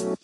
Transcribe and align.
Hola, 0.00 0.14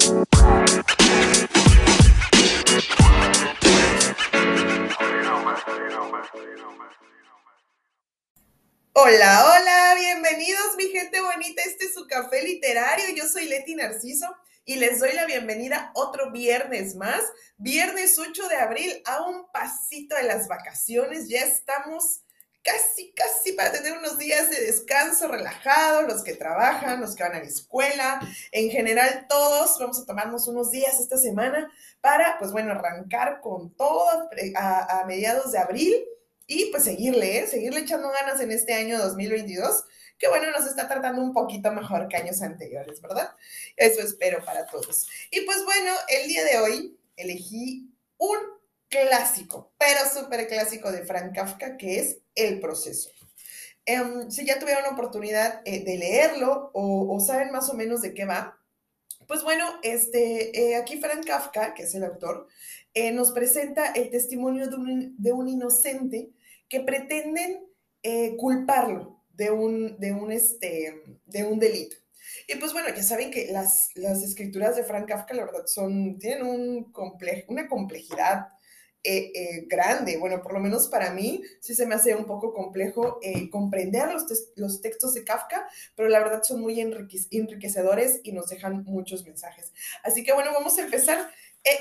hola, 8.93 9.95
bienvenidos 9.99 10.77
mi 10.77 10.85
gente 10.91 11.21
bonita, 11.21 11.63
este 11.67 11.87
es 11.87 11.95
su 11.95 12.07
café 12.07 12.43
literario, 12.43 13.05
yo 13.17 13.27
soy 13.27 13.49
Leti 13.49 13.75
Narciso 13.75 14.33
y 14.65 14.77
les 14.77 15.01
doy 15.01 15.13
la 15.13 15.27
bienvenida 15.27 15.91
otro 15.95 16.31
viernes 16.31 16.95
más, 16.95 17.25
viernes 17.57 18.17
8 18.17 18.47
de 18.47 18.57
abril, 18.57 19.03
a 19.07 19.23
un 19.23 19.51
pasito 19.51 20.15
de 20.15 20.23
las 20.23 20.47
vacaciones, 20.47 21.29
ya 21.29 21.41
estamos 21.41 22.21
casi, 22.65 23.13
casi 23.13 23.53
para 23.53 23.71
tener 23.71 23.93
unos 23.97 24.19
días 24.19 24.51
de 24.51 24.61
descanso 24.63 25.29
relajado, 25.29 26.03
los 26.03 26.25
que 26.25 26.35
trabajan, 26.35 27.01
los 27.01 27.15
que 27.15 27.23
van 27.23 27.35
a 27.35 27.41
la 27.41 27.45
escuela, 27.45 28.21
en 28.51 28.71
general 28.71 29.27
todos 29.29 29.79
vamos 29.79 30.01
a 30.01 30.07
tomarnos 30.07 30.49
unos 30.49 30.71
días 30.71 30.99
esta 30.99 31.19
semana 31.19 31.71
para, 32.01 32.39
pues 32.39 32.53
bueno, 32.53 32.73
arrancar 32.73 33.41
con 33.43 33.75
todo 33.77 34.29
a, 34.57 35.05
mediados 35.07 35.53
de 35.53 35.59
abril 35.59 36.05
y 36.47 36.71
pues 36.71 36.85
seguirle, 36.85 37.39
¿eh? 37.39 37.47
seguirle 37.47 37.81
echando 37.81 38.11
ganas 38.11 38.41
en 38.41 38.51
este 38.51 38.73
año 38.73 38.99
2022, 38.99 39.85
que 40.19 40.29
bueno, 40.29 40.51
nos 40.51 40.67
está 40.67 40.89
tratando 40.89 41.21
un 41.21 41.35
poquito 41.35 41.71
mejor 41.71 42.09
que 42.09 42.17
años 42.17 42.41
anteriores, 42.41 43.01
¿verdad? 43.03 43.31
Eso 43.77 44.01
espero 44.01 44.43
para 44.45 44.65
todos. 44.67 45.07
Y 45.31 45.43
pues 45.43 45.65
bueno, 45.65 45.93
el 46.09 46.29
día 46.29 46.45
de 46.45 46.59
hoy 46.59 46.99
elegí 47.17 47.91
un 48.17 48.39
clásico, 48.89 49.73
pero 49.79 50.01
súper 50.09 50.47
clásico 50.49 50.93
de 50.93 51.05
Frank 51.05 51.35
Kafka, 51.35 51.77
que 51.77 51.99
es 51.99 52.19
El 52.35 52.61
proceso. 52.61 53.11
Em, 53.87 54.31
si 54.31 54.47
ya 54.47 54.59
tuvieron 54.59 54.93
oportunidad 54.93 55.61
eh, 55.65 55.85
de 55.85 55.99
leerlo 55.99 56.71
o, 56.73 57.21
saben 57.21 57.53
más 57.53 57.69
o 57.69 57.75
menos 57.75 58.01
de 58.01 58.15
qué 58.15 58.25
va, 58.25 58.59
pues 59.29 59.43
bueno, 59.43 59.67
este, 59.83 60.59
eh, 60.59 60.77
aquí 60.77 60.99
Frank 60.99 61.27
Kafka, 61.27 61.75
que 61.75 61.83
es 61.83 61.95
el 61.95 62.05
autor, 62.05 62.49
eh, 62.95 63.13
nos 63.13 63.33
presenta 63.33 63.93
el 63.93 64.11
testimonio 64.11 64.69
de 64.69 64.77
un, 64.77 65.17
de 65.19 65.33
un 65.33 65.49
inocente 65.49 66.31
que 66.69 66.81
pretenden 66.81 67.67
culparlo 68.37 69.23
de 69.33 69.51
un, 69.51 69.99
de, 69.99 70.13
un, 70.13 70.31
este, 70.31 71.03
de 71.25 71.45
un 71.45 71.59
delito. 71.59 71.97
Y 72.47 72.57
pues 72.57 72.73
bueno, 72.73 72.89
ya 72.95 73.03
saben 73.03 73.31
que 73.31 73.51
las, 73.51 73.91
las 73.95 74.23
escrituras 74.23 74.77
de 74.77 74.85
Frank 74.85 75.09
Kafka, 75.09 75.35
la 75.35 75.47
verdad, 75.47 75.67
son, 75.67 76.19
tienen 76.19 76.47
un 76.47 76.93
una 77.49 77.69
complejidad 77.69 78.49
eh, 79.05 79.33
eh, 79.35 79.65
grande. 79.69 80.17
Bueno, 80.17 80.43
por 80.43 80.55
lo 80.55 80.61
menos 80.61 80.89
para 80.89 81.11
mí 81.11 81.43
sí 81.61 81.75
se 81.75 81.85
me 81.85 81.95
hace 81.95 82.15
un 82.15 82.25
poco 82.25 82.55
complejo 82.55 83.19
eh, 83.23 83.51
comprender 83.51 84.11
los, 84.11 84.25
los, 84.57 84.81
textos 84.81 85.13
de 85.13 85.25
Kafka, 85.25 85.69
pero 85.95 86.09
la 86.09 86.21
verdad 86.21 86.43
son 86.43 86.63
muy 86.63 86.81
enriquecedores 86.81 88.21
y 88.23 88.33
nos 88.33 88.49
dejan 88.49 88.83
muchos 88.85 89.25
mensajes. 89.25 89.73
Así 90.03 90.25
que 90.25 90.33
bueno, 90.33 90.53
vamos 90.55 90.79
a 90.79 90.83
empezar 90.83 91.31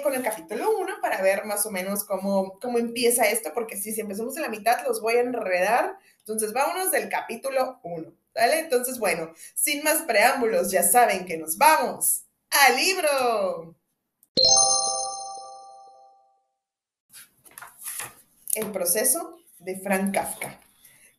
con 0.01 0.13
el 0.13 0.21
capítulo 0.21 0.77
1 0.77 0.95
para 1.01 1.21
ver 1.21 1.45
más 1.45 1.65
o 1.65 1.71
menos 1.71 2.03
cómo, 2.03 2.59
cómo 2.59 2.77
empieza 2.77 3.29
esto, 3.29 3.51
porque 3.53 3.77
si, 3.77 3.93
si 3.93 4.01
empezamos 4.01 4.35
en 4.35 4.43
la 4.43 4.49
mitad 4.49 4.85
los 4.85 5.01
voy 5.01 5.15
a 5.15 5.21
enredar. 5.21 5.97
Entonces, 6.19 6.53
vámonos 6.53 6.91
del 6.91 7.09
capítulo 7.09 7.79
1. 7.83 8.13
¿Vale? 8.35 8.59
Entonces, 8.59 8.97
bueno, 8.99 9.31
sin 9.53 9.83
más 9.83 10.01
preámbulos, 10.01 10.71
ya 10.71 10.83
saben 10.83 11.25
que 11.25 11.37
nos 11.37 11.57
vamos 11.57 12.23
al 12.49 12.75
libro. 12.75 13.75
El 18.55 18.71
proceso 18.71 19.39
de 19.57 19.79
Frank 19.79 20.13
Kafka. 20.13 20.61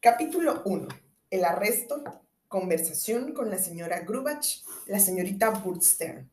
Capítulo 0.00 0.62
1. 0.66 0.86
El 1.30 1.44
arresto, 1.44 2.04
conversación 2.46 3.34
con 3.34 3.50
la 3.50 3.58
señora 3.58 4.02
Grubach, 4.02 4.62
la 4.86 5.00
señorita 5.00 5.50
Burstern. 5.50 6.30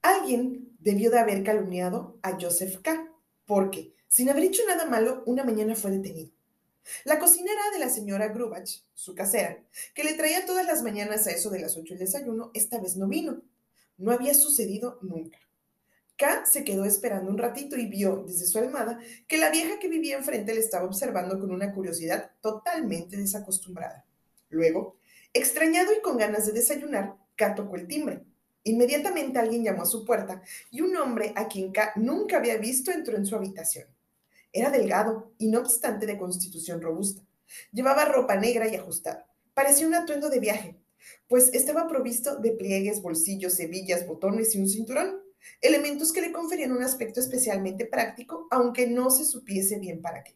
Alguien 0.00 0.74
debió 0.78 1.10
de 1.10 1.18
haber 1.18 1.44
calumniado 1.44 2.18
a 2.22 2.40
Joseph 2.40 2.80
K., 2.80 3.12
porque, 3.44 3.92
sin 4.08 4.30
haber 4.30 4.44
hecho 4.44 4.62
nada 4.66 4.86
malo, 4.86 5.22
una 5.26 5.44
mañana 5.44 5.74
fue 5.74 5.90
detenido. 5.90 6.30
La 7.04 7.18
cocinera 7.18 7.70
de 7.70 7.78
la 7.78 7.90
señora 7.90 8.28
Grubach, 8.28 8.82
su 8.94 9.14
casera, 9.14 9.62
que 9.94 10.04
le 10.04 10.14
traía 10.14 10.46
todas 10.46 10.64
las 10.64 10.82
mañanas 10.82 11.26
a 11.26 11.32
eso 11.32 11.50
de 11.50 11.60
las 11.60 11.76
ocho 11.76 11.92
el 11.92 11.98
desayuno, 11.98 12.50
esta 12.54 12.80
vez 12.80 12.96
no 12.96 13.08
vino. 13.08 13.42
No 13.98 14.12
había 14.12 14.32
sucedido 14.32 14.98
nunca. 15.02 15.38
K 16.16 16.46
se 16.46 16.64
quedó 16.64 16.84
esperando 16.84 17.30
un 17.30 17.38
ratito 17.38 17.76
y 17.76 17.86
vio 17.86 18.24
desde 18.26 18.46
su 18.46 18.58
almada 18.58 18.98
que 19.28 19.36
la 19.36 19.50
vieja 19.50 19.78
que 19.78 19.88
vivía 19.88 20.16
enfrente 20.16 20.54
le 20.54 20.60
estaba 20.60 20.86
observando 20.86 21.38
con 21.38 21.50
una 21.50 21.72
curiosidad 21.74 22.30
totalmente 22.40 23.16
desacostumbrada. 23.16 24.06
Luego, 24.48 24.96
extrañado 25.32 25.92
y 25.92 26.00
con 26.00 26.16
ganas 26.16 26.46
de 26.46 26.52
desayunar, 26.52 27.16
K 27.36 27.54
tocó 27.54 27.76
el 27.76 27.86
timbre. 27.86 28.24
Inmediatamente 28.64 29.38
alguien 29.38 29.62
llamó 29.62 29.82
a 29.82 29.86
su 29.86 30.04
puerta 30.04 30.42
y 30.70 30.80
un 30.80 30.96
hombre 30.96 31.32
a 31.36 31.48
quien 31.48 31.70
K 31.70 31.92
nunca 31.96 32.38
había 32.38 32.56
visto 32.56 32.90
entró 32.90 33.16
en 33.16 33.26
su 33.26 33.36
habitación. 33.36 33.86
Era 34.52 34.70
delgado 34.70 35.32
y 35.38 35.48
no 35.48 35.60
obstante 35.60 36.06
de 36.06 36.16
constitución 36.16 36.80
robusta. 36.80 37.22
Llevaba 37.72 38.06
ropa 38.06 38.36
negra 38.36 38.66
y 38.68 38.74
ajustada. 38.74 39.26
Parecía 39.52 39.86
un 39.86 39.94
atuendo 39.94 40.30
de 40.30 40.40
viaje, 40.40 40.76
pues 41.28 41.52
estaba 41.52 41.86
provisto 41.88 42.36
de 42.36 42.52
pliegues, 42.52 43.02
bolsillos, 43.02 43.60
hebillas, 43.60 44.06
botones 44.06 44.54
y 44.54 44.60
un 44.60 44.68
cinturón 44.68 45.25
elementos 45.60 46.12
que 46.12 46.20
le 46.20 46.32
conferían 46.32 46.72
un 46.72 46.82
aspecto 46.82 47.20
especialmente 47.20 47.86
práctico, 47.86 48.46
aunque 48.50 48.86
no 48.86 49.10
se 49.10 49.24
supiese 49.24 49.78
bien 49.78 50.00
para 50.02 50.22
qué. 50.22 50.34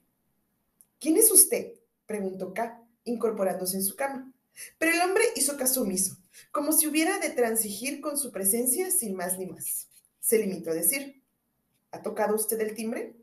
¿Quién 0.99 1.17
es 1.17 1.31
usted? 1.31 1.75
preguntó 2.07 2.53
K, 2.53 2.83
incorporándose 3.05 3.77
en 3.77 3.85
su 3.85 3.97
cama. 3.97 4.33
Pero 4.79 4.93
el 4.93 5.01
hombre 5.01 5.25
hizo 5.37 5.57
caso 5.57 5.83
omiso, 5.83 6.17
como 6.51 6.73
si 6.73 6.87
hubiera 6.87 7.19
de 7.19 7.31
transigir 7.31 8.01
con 8.01 8.19
su 8.19 8.33
presencia 8.33 8.91
sin 8.91 9.15
más 9.15 9.39
ni 9.39 9.47
más. 9.47 9.89
Se 10.21 10.39
limitó 10.39 10.71
a 10.71 10.75
decir, 10.75 11.23
¿ha 11.93 12.03
tocado 12.03 12.35
usted 12.35 12.61
el 12.61 12.75
timbre? 12.75 13.15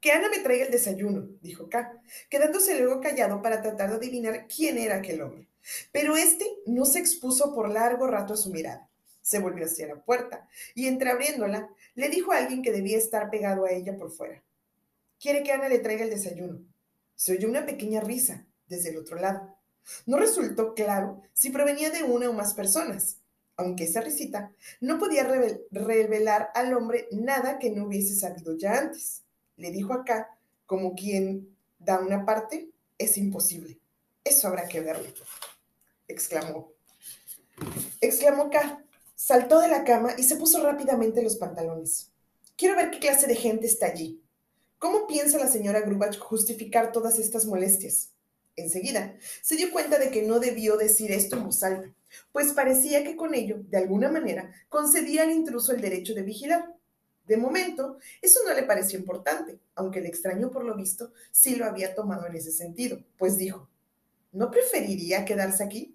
Que 0.00 0.12
Ana 0.12 0.28
me 0.28 0.40
traiga 0.40 0.66
el 0.66 0.72
desayuno, 0.72 1.28
dijo 1.40 1.70
K, 1.70 2.02
quedándose 2.28 2.78
luego 2.78 3.00
callado 3.00 3.40
para 3.40 3.62
tratar 3.62 3.90
de 3.90 3.96
adivinar 3.96 4.46
quién 4.46 4.76
era 4.76 4.96
aquel 4.96 5.22
hombre. 5.22 5.48
Pero 5.92 6.16
este 6.16 6.46
no 6.66 6.84
se 6.84 6.98
expuso 6.98 7.54
por 7.54 7.70
largo 7.70 8.06
rato 8.06 8.34
a 8.34 8.36
su 8.36 8.50
mirada 8.50 8.90
se 9.24 9.38
volvió 9.38 9.64
hacia 9.64 9.86
la 9.86 9.96
puerta 9.96 10.46
y 10.74 10.86
entreabriéndola, 10.86 11.70
le 11.94 12.08
dijo 12.10 12.32
a 12.32 12.36
alguien 12.36 12.62
que 12.62 12.72
debía 12.72 12.98
estar 12.98 13.30
pegado 13.30 13.64
a 13.64 13.72
ella 13.72 13.96
por 13.96 14.10
fuera. 14.10 14.42
Quiere 15.18 15.42
que 15.42 15.50
Ana 15.50 15.70
le 15.70 15.78
traiga 15.78 16.04
el 16.04 16.10
desayuno. 16.10 16.60
Se 17.14 17.32
oyó 17.32 17.48
una 17.48 17.64
pequeña 17.64 18.02
risa 18.02 18.44
desde 18.68 18.90
el 18.90 18.98
otro 18.98 19.16
lado. 19.16 19.56
No 20.04 20.18
resultó 20.18 20.74
claro 20.74 21.22
si 21.32 21.48
provenía 21.48 21.88
de 21.88 22.02
una 22.02 22.28
o 22.28 22.34
más 22.34 22.52
personas, 22.52 23.16
aunque 23.56 23.84
esa 23.84 24.02
risita 24.02 24.52
no 24.82 24.98
podía 24.98 25.24
revelar 25.24 26.50
al 26.54 26.74
hombre 26.74 27.08
nada 27.10 27.58
que 27.58 27.70
no 27.70 27.86
hubiese 27.86 28.14
sabido 28.14 28.58
ya 28.58 28.76
antes. 28.78 29.22
Le 29.56 29.70
dijo 29.70 29.94
acá, 29.94 30.36
como 30.66 30.94
quien 30.94 31.56
da 31.78 31.98
una 31.98 32.26
parte, 32.26 32.68
es 32.98 33.16
imposible. 33.16 33.78
Eso 34.22 34.48
habrá 34.48 34.68
que 34.68 34.80
verlo. 34.80 35.08
Exclamó. 36.08 36.74
Exclamó 38.02 38.50
K, 38.50 38.83
Saltó 39.16 39.60
de 39.60 39.68
la 39.68 39.84
cama 39.84 40.14
y 40.18 40.24
se 40.24 40.36
puso 40.36 40.60
rápidamente 40.62 41.22
los 41.22 41.36
pantalones. 41.36 42.10
Quiero 42.56 42.76
ver 42.76 42.90
qué 42.90 42.98
clase 42.98 43.28
de 43.28 43.36
gente 43.36 43.66
está 43.66 43.86
allí. 43.86 44.20
¿Cómo 44.78 45.06
piensa 45.06 45.38
la 45.38 45.46
señora 45.46 45.80
Grubach 45.80 46.18
justificar 46.18 46.90
todas 46.90 47.18
estas 47.18 47.46
molestias? 47.46 48.10
Enseguida, 48.56 49.16
se 49.40 49.56
dio 49.56 49.70
cuenta 49.72 49.98
de 49.98 50.10
que 50.10 50.22
no 50.22 50.40
debió 50.40 50.76
decir 50.76 51.12
esto 51.12 51.36
en 51.36 51.44
voz 51.44 51.62
alta, 51.62 51.92
pues 52.32 52.52
parecía 52.52 53.04
que 53.04 53.16
con 53.16 53.34
ello, 53.34 53.58
de 53.68 53.78
alguna 53.78 54.10
manera, 54.10 54.52
concedía 54.68 55.22
al 55.22 55.30
intruso 55.30 55.72
el 55.72 55.80
derecho 55.80 56.14
de 56.14 56.22
vigilar. 56.22 56.74
De 57.26 57.36
momento, 57.36 57.98
eso 58.20 58.40
no 58.46 58.52
le 58.52 58.64
pareció 58.64 58.98
importante, 58.98 59.58
aunque 59.74 60.00
le 60.00 60.08
extrañó 60.08 60.50
por 60.50 60.64
lo 60.64 60.76
visto 60.76 61.12
sí 61.30 61.56
lo 61.56 61.64
había 61.64 61.94
tomado 61.94 62.26
en 62.26 62.36
ese 62.36 62.52
sentido, 62.52 62.98
pues 63.16 63.38
dijo, 63.38 63.68
¿no 64.32 64.50
preferiría 64.50 65.24
quedarse 65.24 65.64
aquí? 65.64 65.93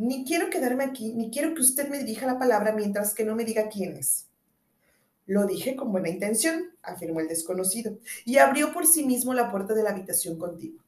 Ni 0.00 0.24
quiero 0.24 0.48
quedarme 0.48 0.84
aquí, 0.84 1.12
ni 1.12 1.30
quiero 1.30 1.54
que 1.54 1.60
usted 1.60 1.90
me 1.90 1.98
dirija 1.98 2.24
la 2.24 2.38
palabra 2.38 2.72
mientras 2.72 3.12
que 3.12 3.22
no 3.22 3.36
me 3.36 3.44
diga 3.44 3.68
quién 3.68 3.98
es. 3.98 4.28
Lo 5.26 5.44
dije 5.44 5.76
con 5.76 5.92
buena 5.92 6.08
intención, 6.08 6.70
afirmó 6.82 7.20
el 7.20 7.28
desconocido, 7.28 7.98
y 8.24 8.38
abrió 8.38 8.72
por 8.72 8.86
sí 8.86 9.04
mismo 9.04 9.34
la 9.34 9.50
puerta 9.50 9.74
de 9.74 9.82
la 9.82 9.90
habitación 9.90 10.38
contigua. 10.38 10.82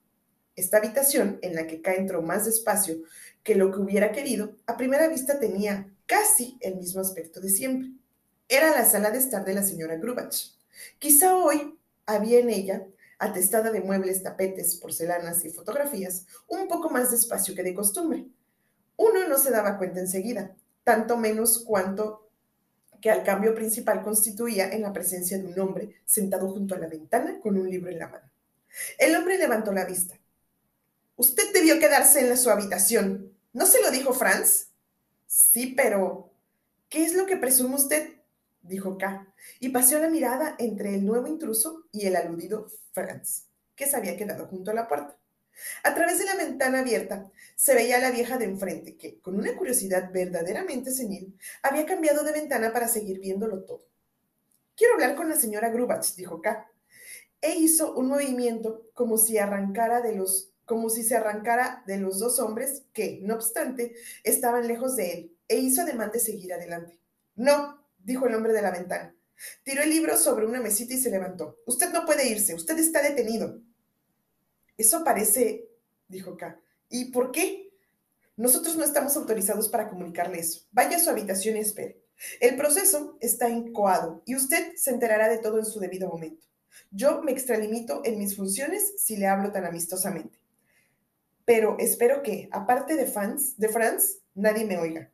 Esta 0.56 0.78
habitación, 0.78 1.38
en 1.42 1.54
la 1.54 1.66
que 1.66 1.82
K 1.82 1.92
entró 1.92 2.22
más 2.22 2.46
despacio 2.46 3.02
que 3.42 3.54
lo 3.54 3.70
que 3.70 3.80
hubiera 3.80 4.12
querido, 4.12 4.54
a 4.64 4.78
primera 4.78 5.08
vista 5.08 5.38
tenía 5.38 5.92
casi 6.06 6.56
el 6.62 6.76
mismo 6.76 7.02
aspecto 7.02 7.38
de 7.42 7.50
siempre. 7.50 7.90
Era 8.48 8.70
la 8.70 8.86
sala 8.86 9.10
de 9.10 9.18
estar 9.18 9.44
de 9.44 9.52
la 9.52 9.62
señora 9.62 9.96
Grubach. 9.96 10.54
Quizá 10.98 11.36
hoy 11.36 11.78
había 12.06 12.38
en 12.38 12.48
ella, 12.48 12.86
atestada 13.18 13.70
de 13.72 13.82
muebles, 13.82 14.22
tapetes, 14.22 14.76
porcelanas 14.76 15.44
y 15.44 15.50
fotografías, 15.50 16.24
un 16.48 16.66
poco 16.66 16.88
más 16.88 17.10
de 17.10 17.18
espacio 17.18 17.54
que 17.54 17.62
de 17.62 17.74
costumbre 17.74 18.26
uno 18.96 19.26
no 19.28 19.38
se 19.38 19.50
daba 19.50 19.78
cuenta 19.78 20.00
enseguida, 20.00 20.54
tanto 20.84 21.16
menos 21.16 21.64
cuanto 21.64 22.30
que 23.00 23.10
al 23.10 23.24
cambio 23.24 23.54
principal 23.54 24.02
constituía 24.02 24.70
en 24.70 24.82
la 24.82 24.92
presencia 24.92 25.38
de 25.38 25.46
un 25.46 25.58
hombre 25.58 25.96
sentado 26.04 26.48
junto 26.48 26.74
a 26.74 26.78
la 26.78 26.86
ventana 26.86 27.40
con 27.40 27.58
un 27.58 27.68
libro 27.68 27.90
en 27.90 27.98
la 27.98 28.08
mano. 28.08 28.30
El 28.96 29.16
hombre 29.16 29.38
levantó 29.38 29.72
la 29.72 29.84
vista. 29.84 30.18
Usted 31.16 31.52
debió 31.52 31.78
quedarse 31.78 32.20
en 32.20 32.36
su 32.38 32.50
habitación. 32.50 33.36
¿No 33.52 33.66
se 33.66 33.82
lo 33.82 33.90
dijo 33.90 34.12
Franz? 34.12 34.68
Sí, 35.26 35.74
pero... 35.76 36.30
¿Qué 36.88 37.04
es 37.04 37.14
lo 37.14 37.26
que 37.26 37.36
presume 37.36 37.76
usted? 37.76 38.22
dijo 38.62 38.96
K, 38.96 39.26
y 39.60 39.70
paseó 39.70 39.98
la 39.98 40.08
mirada 40.08 40.54
entre 40.58 40.94
el 40.94 41.04
nuevo 41.04 41.26
intruso 41.26 41.84
y 41.90 42.06
el 42.06 42.16
aludido 42.16 42.68
Franz, 42.92 43.46
que 43.74 43.86
se 43.86 43.96
había 43.96 44.16
quedado 44.16 44.46
junto 44.46 44.70
a 44.70 44.74
la 44.74 44.86
puerta. 44.86 45.18
A 45.82 45.94
través 45.94 46.18
de 46.18 46.24
la 46.24 46.36
ventana 46.36 46.80
abierta 46.80 47.30
se 47.56 47.74
veía 47.74 47.96
a 47.96 48.00
la 48.00 48.10
vieja 48.10 48.38
de 48.38 48.46
enfrente, 48.46 48.96
que, 48.96 49.20
con 49.20 49.36
una 49.36 49.56
curiosidad 49.56 50.10
verdaderamente 50.12 50.90
senil, 50.90 51.38
había 51.62 51.86
cambiado 51.86 52.24
de 52.24 52.32
ventana 52.32 52.72
para 52.72 52.88
seguir 52.88 53.20
viéndolo 53.20 53.64
todo. 53.64 53.84
Quiero 54.76 54.94
hablar 54.94 55.14
con 55.14 55.28
la 55.28 55.36
señora 55.36 55.70
Grubach, 55.70 56.14
dijo 56.16 56.40
K. 56.40 56.68
E 57.40 57.56
hizo 57.56 57.94
un 57.94 58.08
movimiento 58.08 58.88
como 58.94 59.18
si 59.18 59.38
arrancara 59.38 60.00
de 60.00 60.14
los 60.14 60.48
como 60.64 60.88
si 60.88 61.02
se 61.02 61.16
arrancara 61.16 61.82
de 61.86 61.98
los 61.98 62.18
dos 62.20 62.38
hombres 62.38 62.84
que, 62.92 63.18
no 63.22 63.34
obstante, 63.34 63.94
estaban 64.22 64.68
lejos 64.68 64.96
de 64.96 65.12
él, 65.12 65.36
e 65.48 65.58
hizo 65.58 65.82
ademán 65.82 66.12
de 66.12 66.20
seguir 66.20 66.54
adelante. 66.54 66.98
No, 67.34 67.84
dijo 67.98 68.26
el 68.26 68.34
hombre 68.34 68.52
de 68.52 68.62
la 68.62 68.70
ventana. 68.70 69.14
Tiró 69.64 69.82
el 69.82 69.90
libro 69.90 70.16
sobre 70.16 70.46
una 70.46 70.60
mesita 70.60 70.94
y 70.94 70.98
se 70.98 71.10
levantó. 71.10 71.58
Usted 71.66 71.90
no 71.92 72.06
puede 72.06 72.28
irse, 72.28 72.54
usted 72.54 72.78
está 72.78 73.02
detenido. 73.02 73.60
Eso 74.76 75.04
parece, 75.04 75.68
dijo 76.08 76.36
K. 76.36 76.60
¿Y 76.88 77.06
por 77.06 77.30
qué? 77.30 77.72
Nosotros 78.36 78.76
no 78.76 78.84
estamos 78.84 79.16
autorizados 79.16 79.68
para 79.68 79.88
comunicarle 79.88 80.38
eso. 80.38 80.62
Vaya 80.72 80.96
a 80.96 81.00
su 81.00 81.10
habitación 81.10 81.56
y 81.56 81.60
espere. 81.60 82.02
El 82.40 82.56
proceso 82.56 83.16
está 83.20 83.48
incoado 83.48 84.22
y 84.24 84.36
usted 84.36 84.74
se 84.76 84.90
enterará 84.90 85.28
de 85.28 85.38
todo 85.38 85.58
en 85.58 85.64
su 85.64 85.80
debido 85.80 86.08
momento. 86.08 86.46
Yo 86.90 87.22
me 87.22 87.32
extralimito 87.32 88.02
en 88.04 88.18
mis 88.18 88.36
funciones 88.36 88.94
si 89.02 89.16
le 89.16 89.26
hablo 89.26 89.52
tan 89.52 89.64
amistosamente. 89.64 90.38
Pero 91.44 91.76
espero 91.78 92.22
que, 92.22 92.48
aparte 92.52 92.94
de, 92.94 93.06
fans, 93.06 93.58
de 93.58 93.68
Franz, 93.68 94.18
nadie 94.34 94.64
me 94.64 94.78
oiga. 94.78 95.10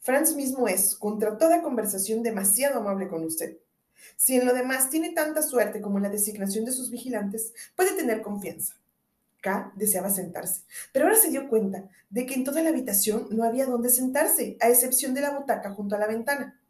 Franz 0.00 0.34
mismo 0.34 0.68
es, 0.68 0.94
contra 0.94 1.38
toda 1.38 1.62
conversación, 1.62 2.22
demasiado 2.22 2.80
amable 2.80 3.08
con 3.08 3.24
usted. 3.24 3.58
Si 4.16 4.36
en 4.36 4.46
lo 4.46 4.54
demás 4.54 4.90
tiene 4.90 5.12
tanta 5.12 5.42
suerte 5.42 5.80
como 5.80 5.98
en 5.98 6.04
la 6.04 6.10
designación 6.10 6.64
de 6.64 6.72
sus 6.72 6.90
vigilantes, 6.90 7.52
puede 7.74 7.92
tener 7.92 8.22
confianza. 8.22 8.74
K 9.40 9.72
deseaba 9.76 10.10
sentarse, 10.10 10.62
pero 10.92 11.04
ahora 11.04 11.16
se 11.16 11.30
dio 11.30 11.48
cuenta 11.48 11.88
de 12.10 12.26
que 12.26 12.34
en 12.34 12.44
toda 12.44 12.62
la 12.62 12.70
habitación 12.70 13.28
no 13.30 13.44
había 13.44 13.66
dónde 13.66 13.90
sentarse, 13.90 14.56
a 14.60 14.68
excepción 14.68 15.14
de 15.14 15.20
la 15.20 15.38
butaca 15.38 15.70
junto 15.72 15.94
a 15.94 15.98
la 15.98 16.06
ventana. 16.06 16.60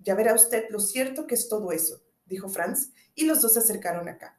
Ya 0.00 0.14
verá 0.14 0.34
usted 0.34 0.64
lo 0.70 0.80
cierto 0.80 1.26
que 1.26 1.34
es 1.34 1.48
todo 1.48 1.72
eso, 1.72 2.02
dijo 2.26 2.48
Franz, 2.48 2.90
y 3.14 3.24
los 3.24 3.40
dos 3.40 3.54
se 3.54 3.60
acercaron 3.60 4.08
a 4.08 4.18
K. 4.18 4.36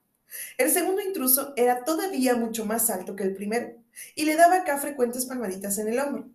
El 0.57 0.69
segundo 0.69 1.01
intruso 1.01 1.53
era 1.55 1.83
todavía 1.83 2.35
mucho 2.35 2.65
más 2.65 2.89
alto 2.89 3.15
que 3.15 3.23
el 3.23 3.33
primero, 3.33 3.73
y 4.15 4.25
le 4.25 4.35
daba 4.35 4.57
a 4.57 4.63
K 4.63 4.77
frecuentes 4.77 5.25
palmaditas 5.25 5.77
en 5.77 5.87
el 5.87 5.99
hombro. 5.99 6.29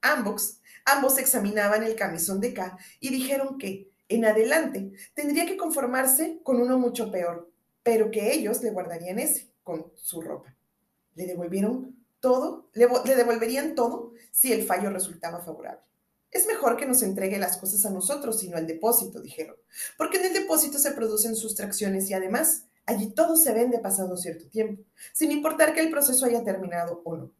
Ambos 0.00 0.58
Ambos 0.90 1.18
examinaban 1.18 1.82
el 1.82 1.96
camisón 1.96 2.40
de 2.40 2.54
K 2.54 2.78
y 2.98 3.10
dijeron 3.10 3.58
que, 3.58 3.87
en 4.08 4.24
adelante, 4.24 4.92
tendría 5.14 5.46
que 5.46 5.56
conformarse 5.56 6.40
con 6.42 6.60
uno 6.60 6.78
mucho 6.78 7.10
peor, 7.10 7.50
pero 7.82 8.10
que 8.10 8.32
ellos 8.32 8.62
le 8.62 8.70
guardarían 8.70 9.18
ese, 9.18 9.50
con 9.62 9.92
su 9.94 10.20
ropa. 10.20 10.54
Le 11.14 11.26
devolvieron 11.26 11.96
todo, 12.20 12.68
le, 12.72 12.88
devolverían 13.14 13.74
todo 13.74 14.12
si 14.30 14.52
el 14.52 14.64
fallo 14.64 14.90
resultaba 14.90 15.40
favorable. 15.40 15.82
Es 16.30 16.46
mejor 16.46 16.76
que 16.76 16.86
nos 16.86 17.02
entregue 17.02 17.38
las 17.38 17.56
cosas 17.56 17.84
a 17.86 17.90
nosotros 17.90 18.42
y 18.42 18.48
no 18.48 18.56
al 18.56 18.66
depósito, 18.66 19.20
dijeron, 19.20 19.56
porque 19.96 20.18
en 20.18 20.26
el 20.26 20.34
depósito 20.34 20.78
se 20.78 20.92
producen 20.92 21.36
sustracciones 21.36 22.10
y 22.10 22.14
además 22.14 22.64
allí 22.84 23.10
todo 23.10 23.36
se 23.36 23.52
vende 23.52 23.78
pasado 23.78 24.16
cierto 24.16 24.46
tiempo, 24.48 24.82
sin 25.12 25.30
importar 25.32 25.74
que 25.74 25.80
el 25.80 25.90
proceso 25.90 26.26
haya 26.26 26.44
terminado 26.44 27.02
o 27.04 27.16
no. 27.16 27.30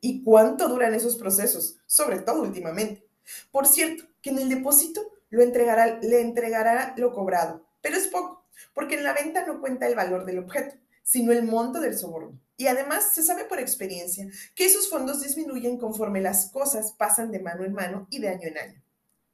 ¿Y 0.00 0.22
cuánto 0.22 0.68
duran 0.68 0.94
esos 0.94 1.16
procesos? 1.16 1.76
Sobre 1.86 2.20
todo 2.20 2.42
últimamente. 2.42 3.06
Por 3.50 3.66
cierto, 3.66 4.04
que 4.22 4.30
en 4.30 4.38
el 4.38 4.48
depósito 4.48 5.02
lo 5.30 5.42
entregará, 5.42 5.98
le 6.00 6.20
entregará 6.20 6.94
lo 6.96 7.12
cobrado, 7.12 7.66
pero 7.80 7.96
es 7.96 8.08
poco, 8.08 8.46
porque 8.74 8.96
en 8.96 9.04
la 9.04 9.14
venta 9.14 9.46
no 9.46 9.60
cuenta 9.60 9.86
el 9.86 9.94
valor 9.94 10.24
del 10.24 10.38
objeto, 10.38 10.76
sino 11.02 11.32
el 11.32 11.44
monto 11.44 11.80
del 11.80 11.96
soborno. 11.96 12.38
Y 12.56 12.66
además 12.66 13.14
se 13.14 13.22
sabe 13.22 13.44
por 13.44 13.58
experiencia 13.58 14.28
que 14.54 14.66
esos 14.66 14.90
fondos 14.90 15.22
disminuyen 15.22 15.78
conforme 15.78 16.20
las 16.20 16.50
cosas 16.50 16.92
pasan 16.92 17.30
de 17.30 17.40
mano 17.40 17.64
en 17.64 17.72
mano 17.72 18.06
y 18.10 18.20
de 18.20 18.28
año 18.28 18.48
en 18.48 18.58
año. 18.58 18.82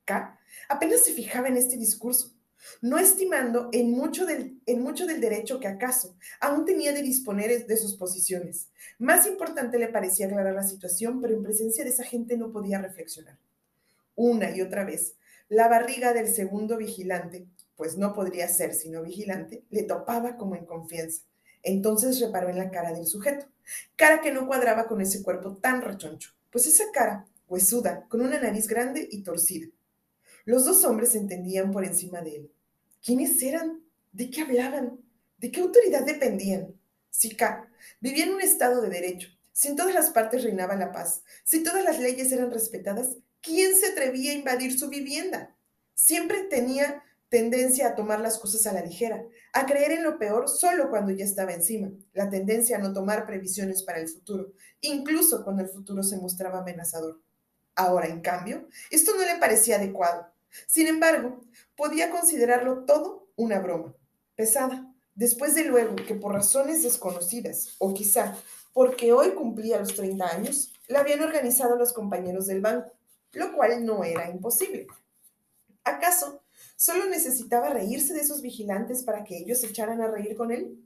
K 0.04 0.38
apenas 0.68 1.02
se 1.02 1.12
fijaba 1.12 1.48
en 1.48 1.56
este 1.56 1.76
discurso, 1.76 2.32
no 2.80 2.98
estimando 2.98 3.68
en 3.72 3.90
mucho, 3.90 4.26
del, 4.26 4.60
en 4.66 4.80
mucho 4.80 5.06
del 5.06 5.20
derecho 5.20 5.60
que 5.60 5.68
acaso 5.68 6.16
aún 6.40 6.64
tenía 6.64 6.92
de 6.92 7.02
disponer 7.02 7.66
de 7.66 7.76
sus 7.76 7.96
posiciones. 7.96 8.68
Más 8.98 9.26
importante 9.26 9.78
le 9.78 9.88
parecía 9.88 10.26
aclarar 10.26 10.54
la 10.54 10.62
situación, 10.62 11.20
pero 11.20 11.34
en 11.34 11.42
presencia 11.42 11.84
de 11.84 11.90
esa 11.90 12.04
gente 12.04 12.36
no 12.36 12.52
podía 12.52 12.80
reflexionar. 12.80 13.38
Una 14.14 14.56
y 14.56 14.62
otra 14.62 14.84
vez, 14.84 15.16
la 15.48 15.68
barriga 15.68 16.12
del 16.12 16.28
segundo 16.28 16.76
vigilante, 16.76 17.46
pues 17.76 17.96
no 17.96 18.14
podría 18.14 18.48
ser 18.48 18.74
sino 18.74 19.02
vigilante, 19.02 19.64
le 19.70 19.82
topaba 19.82 20.36
como 20.36 20.56
en 20.56 20.64
confianza. 20.64 21.22
Entonces 21.62 22.20
reparó 22.20 22.48
en 22.48 22.58
la 22.58 22.70
cara 22.70 22.92
del 22.92 23.06
sujeto, 23.06 23.46
cara 23.96 24.20
que 24.20 24.32
no 24.32 24.46
cuadraba 24.46 24.86
con 24.86 25.00
ese 25.00 25.22
cuerpo 25.22 25.56
tan 25.56 25.82
rechoncho, 25.82 26.32
pues 26.50 26.66
esa 26.66 26.84
cara, 26.92 27.26
huesuda, 27.48 28.06
con 28.08 28.20
una 28.20 28.40
nariz 28.40 28.66
grande 28.66 29.06
y 29.10 29.22
torcida. 29.22 29.68
Los 30.44 30.64
dos 30.64 30.84
hombres 30.84 31.14
entendían 31.14 31.72
por 31.72 31.84
encima 31.84 32.22
de 32.22 32.36
él. 32.36 32.52
¿Quiénes 33.04 33.42
eran? 33.42 33.82
¿De 34.12 34.30
qué 34.30 34.42
hablaban? 34.42 35.00
¿De 35.38 35.50
qué 35.50 35.60
autoridad 35.60 36.04
dependían? 36.04 36.74
Si 37.10 37.34
K 37.34 37.68
vivía 38.00 38.24
en 38.24 38.34
un 38.34 38.40
estado 38.40 38.80
de 38.80 38.88
derecho, 38.88 39.28
si 39.52 39.68
en 39.68 39.76
todas 39.76 39.94
las 39.94 40.10
partes 40.10 40.44
reinaba 40.44 40.76
la 40.76 40.92
paz, 40.92 41.22
si 41.44 41.62
todas 41.62 41.82
las 41.82 41.98
leyes 41.98 42.30
eran 42.30 42.50
respetadas, 42.50 43.16
¿quién 43.46 43.76
se 43.76 43.86
atrevía 43.86 44.32
a 44.32 44.34
invadir 44.34 44.78
su 44.78 44.88
vivienda? 44.90 45.56
Siempre 45.94 46.42
tenía 46.42 47.02
tendencia 47.28 47.88
a 47.88 47.94
tomar 47.94 48.20
las 48.20 48.38
cosas 48.38 48.66
a 48.66 48.72
la 48.72 48.82
ligera, 48.82 49.24
a 49.52 49.66
creer 49.66 49.92
en 49.92 50.04
lo 50.04 50.18
peor 50.18 50.48
solo 50.48 50.90
cuando 50.90 51.12
ya 51.12 51.24
estaba 51.24 51.52
encima, 51.52 51.90
la 52.12 52.28
tendencia 52.28 52.76
a 52.76 52.80
no 52.80 52.92
tomar 52.92 53.26
previsiones 53.26 53.82
para 53.82 54.00
el 54.00 54.08
futuro, 54.08 54.52
incluso 54.80 55.42
cuando 55.44 55.62
el 55.62 55.68
futuro 55.68 56.02
se 56.02 56.18
mostraba 56.18 56.58
amenazador. 56.58 57.20
Ahora, 57.74 58.06
en 58.08 58.20
cambio, 58.20 58.68
esto 58.90 59.12
no 59.16 59.24
le 59.24 59.38
parecía 59.38 59.76
adecuado. 59.76 60.28
Sin 60.66 60.86
embargo, 60.86 61.40
podía 61.76 62.10
considerarlo 62.10 62.84
todo 62.84 63.28
una 63.36 63.58
broma, 63.58 63.94
pesada, 64.34 64.92
después 65.14 65.54
de 65.54 65.64
luego 65.64 65.96
que 65.96 66.14
por 66.14 66.32
razones 66.32 66.82
desconocidas, 66.82 67.74
o 67.78 67.92
quizá 67.92 68.36
porque 68.72 69.12
hoy 69.12 69.30
cumplía 69.30 69.78
los 69.78 69.94
30 69.94 70.26
años, 70.26 70.72
la 70.88 71.00
habían 71.00 71.22
organizado 71.22 71.76
los 71.76 71.92
compañeros 71.92 72.46
del 72.46 72.60
banco, 72.60 72.95
lo 73.32 73.54
cual 73.54 73.84
no 73.84 74.04
era 74.04 74.30
imposible. 74.30 74.86
¿Acaso 75.84 76.42
solo 76.76 77.06
necesitaba 77.06 77.70
reírse 77.70 78.12
de 78.12 78.20
esos 78.20 78.42
vigilantes 78.42 79.02
para 79.02 79.24
que 79.24 79.38
ellos 79.38 79.60
se 79.60 79.68
echaran 79.68 80.00
a 80.00 80.08
reír 80.08 80.36
con 80.36 80.50
él? 80.50 80.82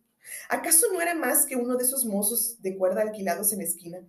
¿Acaso 0.48 0.86
no 0.92 1.00
era 1.00 1.14
más 1.14 1.46
que 1.46 1.56
uno 1.56 1.76
de 1.76 1.84
esos 1.84 2.04
mozos 2.04 2.60
de 2.60 2.76
cuerda 2.76 3.02
alquilados 3.02 3.52
en 3.52 3.58
la 3.58 3.64
esquina? 3.64 4.06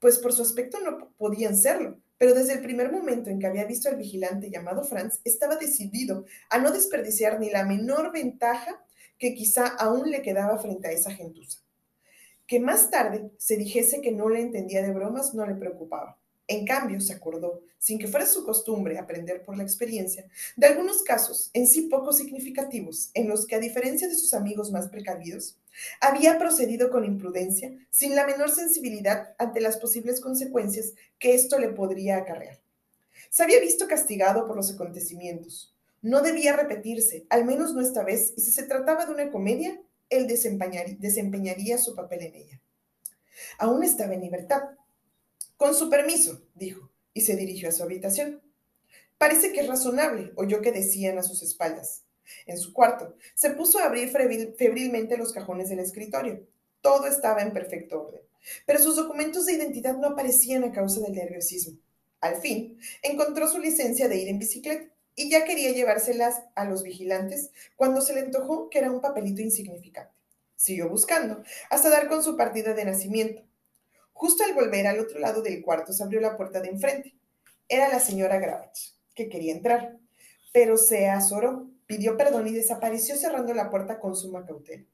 Pues 0.00 0.18
por 0.18 0.32
su 0.32 0.42
aspecto 0.42 0.80
no 0.80 1.12
podían 1.16 1.56
serlo, 1.56 2.00
pero 2.18 2.34
desde 2.34 2.54
el 2.54 2.62
primer 2.62 2.90
momento 2.90 3.30
en 3.30 3.38
que 3.38 3.46
había 3.46 3.64
visto 3.64 3.88
al 3.88 3.96
vigilante 3.96 4.50
llamado 4.50 4.84
Franz, 4.84 5.20
estaba 5.24 5.56
decidido 5.56 6.24
a 6.50 6.58
no 6.58 6.72
desperdiciar 6.72 7.38
ni 7.38 7.50
la 7.50 7.64
menor 7.64 8.12
ventaja 8.12 8.84
que 9.18 9.34
quizá 9.34 9.66
aún 9.66 10.10
le 10.10 10.22
quedaba 10.22 10.58
frente 10.58 10.88
a 10.88 10.92
esa 10.92 11.12
gentuza. 11.12 11.60
Que 12.46 12.58
más 12.58 12.90
tarde 12.90 13.30
se 13.38 13.56
dijese 13.56 14.00
que 14.00 14.10
no 14.10 14.28
le 14.28 14.40
entendía 14.40 14.82
de 14.82 14.92
bromas 14.92 15.34
no 15.34 15.46
le 15.46 15.54
preocupaba. 15.54 16.18
En 16.48 16.66
cambio, 16.66 17.00
se 17.00 17.12
acordó, 17.12 17.62
sin 17.78 17.98
que 17.98 18.08
fuera 18.08 18.26
su 18.26 18.44
costumbre 18.44 18.98
aprender 18.98 19.44
por 19.44 19.56
la 19.56 19.62
experiencia, 19.62 20.26
de 20.56 20.66
algunos 20.66 21.02
casos 21.02 21.50
en 21.52 21.66
sí 21.66 21.82
poco 21.82 22.12
significativos, 22.12 23.10
en 23.14 23.28
los 23.28 23.46
que, 23.46 23.54
a 23.54 23.60
diferencia 23.60 24.08
de 24.08 24.14
sus 24.14 24.34
amigos 24.34 24.70
más 24.70 24.88
precavidos, 24.88 25.56
había 26.00 26.38
procedido 26.38 26.90
con 26.90 27.04
imprudencia, 27.04 27.72
sin 27.90 28.14
la 28.14 28.26
menor 28.26 28.50
sensibilidad 28.50 29.34
ante 29.38 29.60
las 29.60 29.78
posibles 29.78 30.20
consecuencias 30.20 30.92
que 31.18 31.34
esto 31.34 31.58
le 31.58 31.68
podría 31.68 32.18
acarrear. 32.18 32.60
Se 33.30 33.42
había 33.42 33.60
visto 33.60 33.88
castigado 33.88 34.46
por 34.46 34.56
los 34.56 34.70
acontecimientos. 34.72 35.74
No 36.02 36.20
debía 36.20 36.56
repetirse, 36.56 37.24
al 37.30 37.44
menos 37.44 37.74
no 37.74 37.80
esta 37.80 38.02
vez, 38.02 38.34
y 38.36 38.42
si 38.42 38.50
se 38.50 38.64
trataba 38.64 39.06
de 39.06 39.12
una 39.12 39.30
comedia, 39.30 39.80
él 40.10 40.26
desempeñaría 40.26 41.78
su 41.78 41.94
papel 41.94 42.22
en 42.22 42.34
ella. 42.34 42.60
Aún 43.58 43.82
estaba 43.82 44.14
en 44.14 44.20
libertad. 44.20 44.62
Con 45.62 45.76
su 45.76 45.88
permiso, 45.88 46.42
dijo, 46.56 46.90
y 47.14 47.20
se 47.20 47.36
dirigió 47.36 47.68
a 47.68 47.72
su 47.72 47.84
habitación. 47.84 48.42
Parece 49.16 49.52
que 49.52 49.60
es 49.60 49.68
razonable, 49.68 50.32
oyó 50.34 50.60
que 50.60 50.72
decían 50.72 51.18
a 51.18 51.22
sus 51.22 51.40
espaldas 51.40 52.02
en 52.46 52.58
su 52.58 52.72
cuarto. 52.72 53.14
Se 53.36 53.50
puso 53.50 53.78
a 53.78 53.84
abrir 53.84 54.10
febrilmente 54.10 55.16
los 55.16 55.32
cajones 55.32 55.68
del 55.68 55.78
escritorio. 55.78 56.44
Todo 56.80 57.06
estaba 57.06 57.42
en 57.42 57.52
perfecto 57.52 58.02
orden, 58.02 58.22
pero 58.66 58.80
sus 58.80 58.96
documentos 58.96 59.46
de 59.46 59.52
identidad 59.52 59.96
no 59.96 60.08
aparecían 60.08 60.64
a 60.64 60.72
causa 60.72 61.00
del 61.00 61.14
nerviosismo. 61.14 61.78
Al 62.20 62.40
fin, 62.40 62.80
encontró 63.00 63.46
su 63.46 63.60
licencia 63.60 64.08
de 64.08 64.16
ir 64.16 64.26
en 64.26 64.40
bicicleta 64.40 64.92
y 65.14 65.30
ya 65.30 65.44
quería 65.44 65.70
llevárselas 65.70 66.42
a 66.56 66.64
los 66.64 66.82
vigilantes 66.82 67.52
cuando 67.76 68.00
se 68.00 68.14
le 68.14 68.22
antojó 68.22 68.68
que 68.68 68.80
era 68.80 68.90
un 68.90 69.00
papelito 69.00 69.42
insignificante. 69.42 70.12
Siguió 70.56 70.88
buscando 70.88 71.44
hasta 71.70 71.88
dar 71.88 72.08
con 72.08 72.24
su 72.24 72.36
partida 72.36 72.74
de 72.74 72.84
nacimiento. 72.84 73.44
Justo 74.12 74.44
al 74.44 74.54
volver 74.54 74.86
al 74.86 75.00
otro 75.00 75.18
lado 75.18 75.42
del 75.42 75.62
cuarto 75.62 75.92
se 75.92 76.02
abrió 76.02 76.20
la 76.20 76.36
puerta 76.36 76.60
de 76.60 76.68
enfrente. 76.68 77.14
Era 77.68 77.88
la 77.88 78.00
señora 78.00 78.38
Gravach. 78.38 78.92
que 79.14 79.28
quería 79.28 79.52
entrar, 79.52 79.98
pero 80.52 80.76
se 80.76 81.08
azoró, 81.08 81.68
pidió 81.86 82.16
perdón 82.16 82.46
y 82.46 82.52
desapareció 82.52 83.16
cerrando 83.16 83.52
la 83.52 83.70
puerta 83.70 83.98
con 83.98 84.16
suma 84.16 84.46
cautela. 84.46 84.84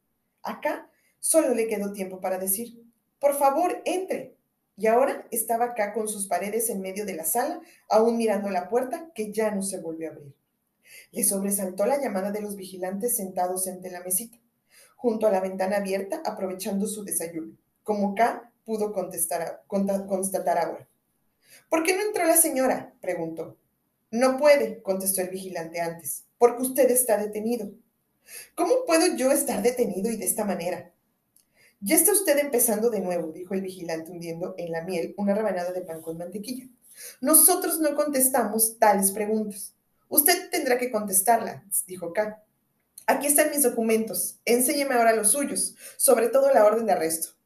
Acá 0.43 0.91
solo 1.21 1.55
le 1.55 1.69
quedó 1.69 1.93
tiempo 1.93 2.21
para 2.21 2.39
decir, 2.39 2.83
por 3.21 3.35
favor, 3.37 3.83
entre. 3.85 4.37
Y 4.77 4.87
ahora 4.87 5.27
estaba 5.31 5.67
acá 5.67 5.93
con 5.93 6.09
sus 6.09 6.29
paredes 6.29 6.71
en 6.71 6.81
medio 6.81 7.05
de 7.05 7.15
la 7.15 7.25
sala, 7.25 7.61
aún 7.89 8.17
mirando 8.17 8.49
la 8.49 8.69
puerta 8.69 9.11
que 9.15 9.33
ya 9.33 9.51
no 9.51 9.63
se 9.63 9.81
volvió 9.81 10.09
a 10.09 10.13
abrir. 10.13 10.35
Le 11.11 11.25
sobresaltó 11.25 11.85
la 11.85 12.01
llamada 12.01 12.31
de 12.31 12.41
los 12.41 12.57
vigilantes 12.57 13.17
sentados 13.17 13.67
entre 13.67 13.91
la 13.91 14.03
mesita, 14.03 14.39
junto 14.97 15.27
a 15.27 15.31
la 15.31 15.41
ventana 15.41 15.79
abierta, 15.79 16.23
aprovechando 16.25 16.87
su 16.87 17.05
desayuno, 17.05 17.57
como 17.83 18.15
K 18.15 18.48
pudo 18.69 18.93
contestar, 18.93 19.65
constatar 19.67 20.59
ahora. 20.59 20.87
¿Por 21.71 21.83
qué 21.83 21.97
no 21.97 22.03
entró 22.03 22.27
la 22.27 22.37
señora? 22.37 22.93
preguntó. 23.01 23.57
No 24.11 24.37
puede, 24.37 24.83
contestó 24.83 25.23
el 25.23 25.31
vigilante 25.31 25.81
antes, 25.81 26.27
porque 26.37 26.61
usted 26.61 26.91
está 26.91 27.17
detenido. 27.17 27.71
¿Cómo 28.55 28.85
puedo 28.87 29.17
yo 29.17 29.33
estar 29.33 29.63
detenido 29.63 30.11
y 30.11 30.19
de 30.19 30.27
esta 30.27 30.45
manera? 30.45 30.93
Ya 31.81 31.97
está 31.97 32.13
usted 32.13 32.37
empezando 32.37 32.91
de 32.91 33.01
nuevo, 33.01 33.33
dijo 33.33 33.55
el 33.55 33.63
vigilante 33.63 34.11
hundiendo 34.11 34.55
en 34.59 34.71
la 34.71 34.83
miel 34.83 35.15
una 35.17 35.35
rebanada 35.35 35.73
de 35.73 35.81
pan 35.81 36.03
con 36.03 36.19
mantequilla. 36.19 36.69
Nosotros 37.23 37.81
no 37.81 37.95
contestamos 37.95 38.79
tales 38.79 39.13
preguntas. 39.13 39.75
Usted 40.11 40.51
tendrá 40.51 40.77
que 40.77 40.91
contestarla, 40.91 41.65
dijo 41.87 42.13
K. 42.13 42.45
Aquí 43.07 43.29
están 43.29 43.51
mis 43.51 43.63
documentos. 43.63 44.39
Enséñeme 44.45 44.95
ahora 44.95 45.15
los 45.15 45.31
suyos, 45.31 45.75
sobre 45.97 46.29
todo 46.29 46.53
la 46.53 46.67
orden 46.67 46.85
de 46.85 46.93
arresto. 46.93 47.38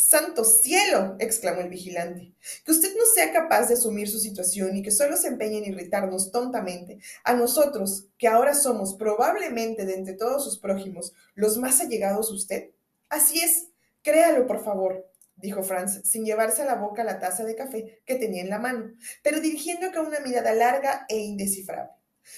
¡Santo 0.00 0.44
cielo! 0.44 1.16
exclamó 1.18 1.60
el 1.60 1.70
vigilante. 1.70 2.32
Que 2.64 2.70
usted 2.70 2.94
no 2.96 3.04
sea 3.04 3.32
capaz 3.32 3.66
de 3.66 3.74
asumir 3.74 4.08
su 4.08 4.20
situación 4.20 4.76
y 4.76 4.82
que 4.82 4.92
solo 4.92 5.16
se 5.16 5.26
empeñe 5.26 5.58
en 5.58 5.72
irritarnos 5.72 6.30
tontamente 6.30 7.00
a 7.24 7.34
nosotros, 7.34 8.06
que 8.16 8.28
ahora 8.28 8.54
somos 8.54 8.94
probablemente 8.94 9.84
de 9.86 9.96
entre 9.96 10.14
todos 10.14 10.44
sus 10.44 10.60
prójimos 10.60 11.14
los 11.34 11.58
más 11.58 11.80
allegados 11.80 12.30
a 12.30 12.34
usted. 12.34 12.70
Así 13.08 13.40
es, 13.40 13.70
créalo, 14.04 14.46
por 14.46 14.62
favor, 14.62 15.10
dijo 15.34 15.64
Franz, 15.64 16.00
sin 16.04 16.24
llevarse 16.24 16.62
a 16.62 16.66
la 16.66 16.76
boca 16.76 17.02
la 17.02 17.18
taza 17.18 17.42
de 17.42 17.56
café 17.56 18.00
que 18.06 18.14
tenía 18.14 18.42
en 18.42 18.50
la 18.50 18.60
mano, 18.60 18.92
pero 19.24 19.40
dirigiendo 19.40 19.88
acá 19.88 20.00
una 20.00 20.20
mirada 20.20 20.54
larga 20.54 21.06
e 21.08 21.18
indescifrable. 21.18 21.90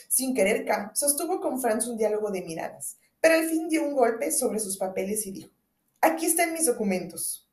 Sin 0.09 0.35
querer, 0.35 0.65
K 0.65 0.93
sostuvo 0.95 1.43
con 1.43 1.61
Franz 1.61 1.87
un 1.89 1.99
diálogo 1.99 2.31
de 2.31 2.41
miradas, 2.41 2.97
pero 3.21 3.35
al 3.35 3.45
fin 3.45 3.69
dio 3.69 3.85
un 3.85 3.93
golpe 3.93 4.33
sobre 4.33 4.61
sus 4.61 4.79
papeles 4.79 5.27
y 5.27 5.33
dijo, 5.33 5.51
Aquí 6.01 6.25
están 6.25 6.55
mis 6.55 6.65
documentos. 6.65 7.50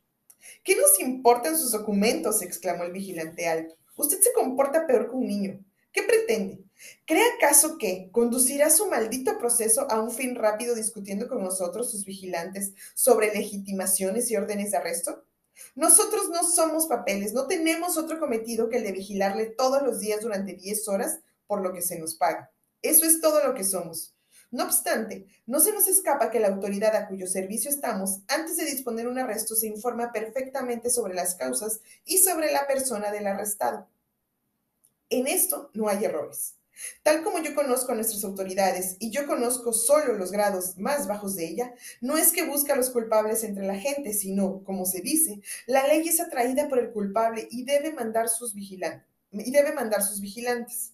¿Qué 0.64 0.76
nos 0.76 1.00
importan 1.00 1.58
sus 1.58 1.72
documentos? 1.72 2.42
exclamó 2.42 2.84
el 2.84 2.92
vigilante 2.92 3.48
alto. 3.48 3.76
Usted 3.96 4.20
se 4.22 4.34
comporta 4.34 4.86
peor 4.86 5.10
que 5.10 5.16
un 5.16 5.28
niño. 5.28 5.66
¿Qué 5.92 6.04
pretende? 6.04 6.64
¿Cree 7.06 7.24
acaso 7.36 7.78
que 7.78 8.10
conducirá 8.12 8.70
su 8.70 8.88
maldito 8.88 9.38
proceso 9.40 9.90
a 9.90 10.00
un 10.00 10.12
fin 10.12 10.36
rápido 10.36 10.76
discutiendo 10.76 11.28
con 11.28 11.44
nosotros, 11.44 11.90
sus 11.90 12.06
vigilantes, 12.06 12.74
sobre 12.94 13.34
legitimaciones 13.34 14.30
y 14.30 14.36
órdenes 14.36 14.72
de 14.72 14.78
arresto? 14.78 15.24
Nosotros 15.76 16.30
no 16.30 16.44
somos 16.44 16.86
papeles, 16.86 17.34
no 17.34 17.48
tenemos 17.48 17.98
otro 17.98 18.20
cometido 18.20 18.70
que 18.70 18.78
el 18.78 18.84
de 18.84 18.92
vigilarle 18.92 19.48
todos 19.48 19.82
los 19.82 20.00
días 20.00 20.22
durante 20.22 20.54
10 20.54 20.88
horas 20.88 21.20
por 21.48 21.62
lo 21.62 21.74
que 21.74 21.82
se 21.82 21.98
nos 21.98 22.16
paga. 22.16 22.52
Eso 22.82 23.06
es 23.06 23.22
todo 23.22 23.44
lo 23.44 23.56
que 23.56 23.64
somos. 23.64 24.17
No 24.50 24.64
obstante, 24.64 25.26
no 25.46 25.60
se 25.60 25.74
nos 25.74 25.88
escapa 25.88 26.30
que 26.30 26.40
la 26.40 26.48
autoridad 26.48 26.96
a 26.96 27.08
cuyo 27.08 27.28
servicio 27.28 27.70
estamos, 27.70 28.22
antes 28.28 28.56
de 28.56 28.66
disponer 28.66 29.08
un 29.08 29.20
arresto, 29.20 29.56
se 29.56 29.68
informa 29.68 30.12
perfectamente 30.14 30.90
sobre 30.90 31.14
las 31.14 31.36
causas 31.36 31.82
y 32.06 32.20
sobre 32.20 32.52
la 32.52 32.66
persona 32.66 33.12
del 33.12 33.28
arrestado. 33.28 33.88
En 35.10 35.28
esto 35.28 35.70
no 35.74 35.90
hay 35.90 36.06
errores. 36.06 36.56
Tal 37.04 37.24
como 37.24 37.40
yo 37.40 37.56
conozco 37.56 37.92
a 37.92 37.96
nuestras 37.96 38.24
autoridades 38.24 38.98
y 39.00 39.10
yo 39.10 39.26
conozco 39.26 39.74
solo 39.74 40.14
los 40.14 40.32
grados 40.32 40.78
más 40.78 41.08
bajos 41.08 41.36
de 41.36 41.48
ella, 41.48 41.74
no 42.02 42.18
es 42.18 42.32
que 42.32 42.46
busca 42.46 42.74
a 42.74 42.78
los 42.78 42.92
culpables 42.92 43.44
entre 43.44 43.66
la 43.66 43.76
gente, 43.76 44.14
sino, 44.14 44.64
como 44.64 44.86
se 44.86 45.02
dice, 45.02 45.42
la 45.66 45.88
ley 45.88 46.08
es 46.08 46.20
atraída 46.20 46.70
por 46.70 46.80
el 46.80 46.92
culpable 46.92 47.48
y 47.50 47.64
debe 47.66 47.92
mandar 47.94 48.30
sus 48.30 48.54
vigilantes. 48.54 49.08
Y 49.32 49.52
debe 49.52 49.74
mandar 49.74 50.04
sus 50.04 50.22
vigilantes. 50.22 50.94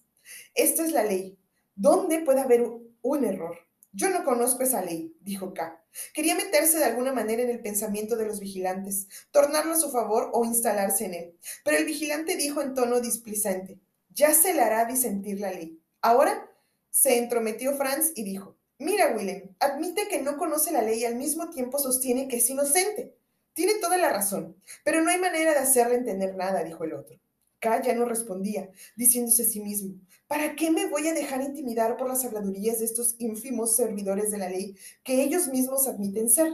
Esta 0.54 0.84
es 0.84 0.92
la 0.92 1.04
ley. 1.04 1.38
¿Dónde 1.76 2.20
puede 2.20 2.40
haber 2.40 2.64
un 3.04 3.24
error? 3.24 3.58
Yo 3.92 4.10
no 4.10 4.24
conozco 4.24 4.64
esa 4.64 4.82
ley, 4.82 5.14
dijo 5.20 5.54
K. 5.54 5.80
Quería 6.12 6.34
meterse 6.34 6.78
de 6.78 6.86
alguna 6.86 7.12
manera 7.12 7.42
en 7.42 7.50
el 7.50 7.60
pensamiento 7.60 8.16
de 8.16 8.26
los 8.26 8.40
vigilantes, 8.40 9.06
tornarlo 9.30 9.74
a 9.74 9.78
su 9.78 9.90
favor 9.92 10.30
o 10.32 10.44
instalarse 10.44 11.04
en 11.04 11.14
él. 11.14 11.38
Pero 11.64 11.76
el 11.76 11.84
vigilante 11.84 12.36
dijo 12.36 12.60
en 12.60 12.74
tono 12.74 13.00
displicente, 13.00 13.78
ya 14.08 14.34
se 14.34 14.54
le 14.54 14.62
hará 14.62 14.86
disentir 14.86 15.38
la 15.38 15.52
ley. 15.52 15.78
Ahora 16.00 16.50
se 16.90 17.18
entrometió 17.18 17.76
Franz 17.76 18.10
y 18.16 18.24
dijo, 18.24 18.56
mira, 18.78 19.14
Willem, 19.14 19.54
admite 19.60 20.08
que 20.08 20.22
no 20.22 20.38
conoce 20.38 20.72
la 20.72 20.82
ley 20.82 21.00
y 21.00 21.04
al 21.04 21.16
mismo 21.16 21.50
tiempo 21.50 21.78
sostiene 21.78 22.26
que 22.26 22.38
es 22.38 22.50
inocente. 22.50 23.14
Tiene 23.52 23.74
toda 23.80 23.98
la 23.98 24.08
razón, 24.08 24.56
pero 24.82 25.02
no 25.02 25.10
hay 25.10 25.20
manera 25.20 25.52
de 25.52 25.58
hacerle 25.58 25.96
entender 25.96 26.34
nada, 26.34 26.64
dijo 26.64 26.82
el 26.82 26.94
otro. 26.94 27.20
K 27.60 27.80
ya 27.82 27.94
no 27.94 28.04
respondía, 28.04 28.70
diciéndose 28.96 29.44
a 29.44 29.46
sí 29.46 29.60
mismo, 29.60 29.94
¿para 30.26 30.56
qué 30.56 30.70
me 30.70 30.88
voy 30.88 31.08
a 31.08 31.14
dejar 31.14 31.42
intimidar 31.42 31.96
por 31.96 32.08
las 32.08 32.24
habladurías 32.24 32.78
de 32.78 32.86
estos 32.86 33.16
ínfimos 33.18 33.76
servidores 33.76 34.30
de 34.30 34.38
la 34.38 34.48
ley 34.48 34.76
que 35.02 35.22
ellos 35.22 35.48
mismos 35.48 35.86
admiten 35.86 36.30
ser? 36.30 36.52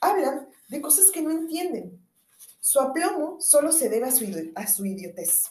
Hablan 0.00 0.48
de 0.68 0.80
cosas 0.80 1.10
que 1.10 1.22
no 1.22 1.30
entienden. 1.30 2.00
Su 2.60 2.80
aplomo 2.80 3.40
solo 3.40 3.72
se 3.72 3.88
debe 3.88 4.06
a 4.06 4.66
su, 4.66 4.84
idiotez. 4.86 5.44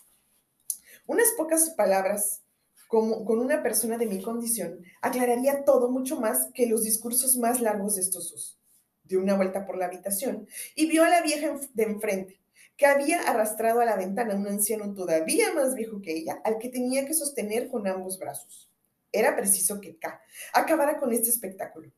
Unas 1.06 1.30
pocas 1.38 1.70
palabras 1.72 2.42
como, 2.88 3.24
con 3.26 3.40
una 3.40 3.64
persona 3.64 3.98
de 3.98 4.06
mi 4.06 4.22
condición 4.22 4.80
aclararía 5.02 5.64
todo 5.64 5.90
mucho 5.90 6.20
más 6.20 6.50
que 6.54 6.68
los 6.68 6.84
discursos 6.84 7.38
más 7.38 7.62
largos 7.62 7.96
de 7.96 8.02
estos 8.02 8.32
dos. 8.32 8.60
Dio 9.04 9.20
una 9.20 9.36
vuelta 9.36 9.66
por 9.66 9.78
la 9.78 9.86
habitación 9.86 10.48
y 10.76 10.88
vio 10.88 11.04
a 11.04 11.10
la 11.10 11.22
vieja 11.22 11.60
de 11.74 11.84
enfrente, 11.84 12.41
que 12.82 12.88
había 12.88 13.22
arrastrado 13.22 13.80
a 13.80 13.86
la 13.86 13.96
ventana 13.96 14.34
un 14.34 14.48
anciano 14.48 14.92
todavía 14.96 15.54
más 15.54 15.76
viejo 15.76 16.02
que 16.02 16.14
ella, 16.14 16.42
al 16.44 16.58
que 16.58 16.68
tenía 16.68 17.06
que 17.06 17.14
sostener 17.14 17.68
con 17.68 17.86
ambos 17.86 18.18
brazos. 18.18 18.72
Era 19.12 19.36
preciso 19.36 19.80
que 19.80 20.00
K 20.00 20.20
acabara 20.52 20.98
con 20.98 21.14
este 21.14 21.30
espectáculo. 21.30 21.92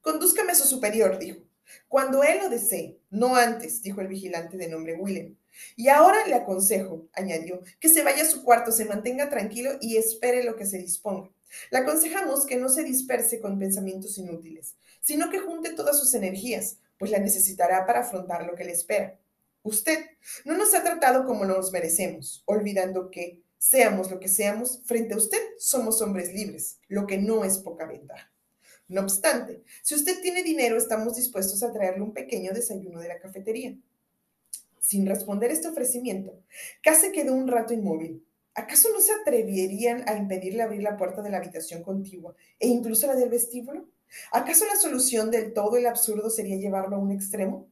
Condúzcame 0.00 0.52
a 0.52 0.54
su 0.54 0.66
superior, 0.66 1.18
dijo. 1.18 1.40
Cuando 1.88 2.22
él 2.22 2.38
lo 2.38 2.48
desee, 2.48 2.98
no 3.10 3.36
antes, 3.36 3.82
dijo 3.82 4.00
el 4.00 4.08
vigilante 4.08 4.56
de 4.56 4.70
nombre 4.70 4.94
Willem. 4.94 5.36
Y 5.76 5.88
ahora 5.88 6.26
le 6.26 6.36
aconsejo, 6.36 7.06
añadió, 7.12 7.62
que 7.78 7.90
se 7.90 8.02
vaya 8.02 8.22
a 8.22 8.26
su 8.26 8.42
cuarto, 8.42 8.72
se 8.72 8.86
mantenga 8.86 9.28
tranquilo 9.28 9.72
y 9.78 9.98
espere 9.98 10.42
lo 10.42 10.56
que 10.56 10.64
se 10.64 10.78
disponga. 10.78 11.28
Le 11.70 11.76
aconsejamos 11.76 12.46
que 12.46 12.56
no 12.56 12.70
se 12.70 12.82
disperse 12.82 13.40
con 13.40 13.58
pensamientos 13.58 14.16
inútiles, 14.16 14.74
sino 15.02 15.28
que 15.28 15.40
junte 15.40 15.74
todas 15.74 16.00
sus 16.00 16.14
energías, 16.14 16.78
pues 16.96 17.10
la 17.10 17.18
necesitará 17.18 17.84
para 17.84 18.00
afrontar 18.00 18.46
lo 18.46 18.54
que 18.54 18.64
le 18.64 18.72
espera. 18.72 19.19
Usted 19.62 19.98
no 20.44 20.56
nos 20.56 20.74
ha 20.74 20.82
tratado 20.82 21.26
como 21.26 21.44
nos 21.44 21.70
merecemos, 21.72 22.42
olvidando 22.46 23.10
que, 23.10 23.42
seamos 23.58 24.10
lo 24.10 24.18
que 24.18 24.28
seamos, 24.28 24.80
frente 24.84 25.14
a 25.14 25.18
usted 25.18 25.38
somos 25.58 26.00
hombres 26.00 26.32
libres, 26.32 26.78
lo 26.88 27.06
que 27.06 27.18
no 27.18 27.44
es 27.44 27.58
poca 27.58 27.86
ventaja. 27.86 28.32
No 28.88 29.02
obstante, 29.02 29.62
si 29.82 29.94
usted 29.94 30.20
tiene 30.22 30.42
dinero, 30.42 30.76
estamos 30.76 31.14
dispuestos 31.14 31.62
a 31.62 31.72
traerle 31.72 32.02
un 32.02 32.12
pequeño 32.12 32.52
desayuno 32.52 33.00
de 33.00 33.08
la 33.08 33.20
cafetería. 33.20 33.76
Sin 34.80 35.06
responder 35.06 35.52
este 35.52 35.68
ofrecimiento, 35.68 36.42
K 36.82 36.92
quedó 37.12 37.34
un 37.34 37.46
rato 37.46 37.74
inmóvil. 37.74 38.26
¿Acaso 38.54 38.88
no 38.92 39.00
se 39.00 39.12
atreverían 39.12 40.08
a 40.08 40.16
impedirle 40.16 40.62
abrir 40.62 40.82
la 40.82 40.96
puerta 40.96 41.22
de 41.22 41.30
la 41.30 41.36
habitación 41.36 41.82
contigua 41.82 42.34
e 42.58 42.66
incluso 42.66 43.06
la 43.06 43.14
del 43.14 43.28
vestíbulo? 43.28 43.88
¿Acaso 44.32 44.64
la 44.64 44.74
solución 44.74 45.30
del 45.30 45.52
todo 45.52 45.76
el 45.76 45.86
absurdo 45.86 46.30
sería 46.30 46.56
llevarlo 46.56 46.96
a 46.96 46.98
un 46.98 47.12
extremo? 47.12 47.69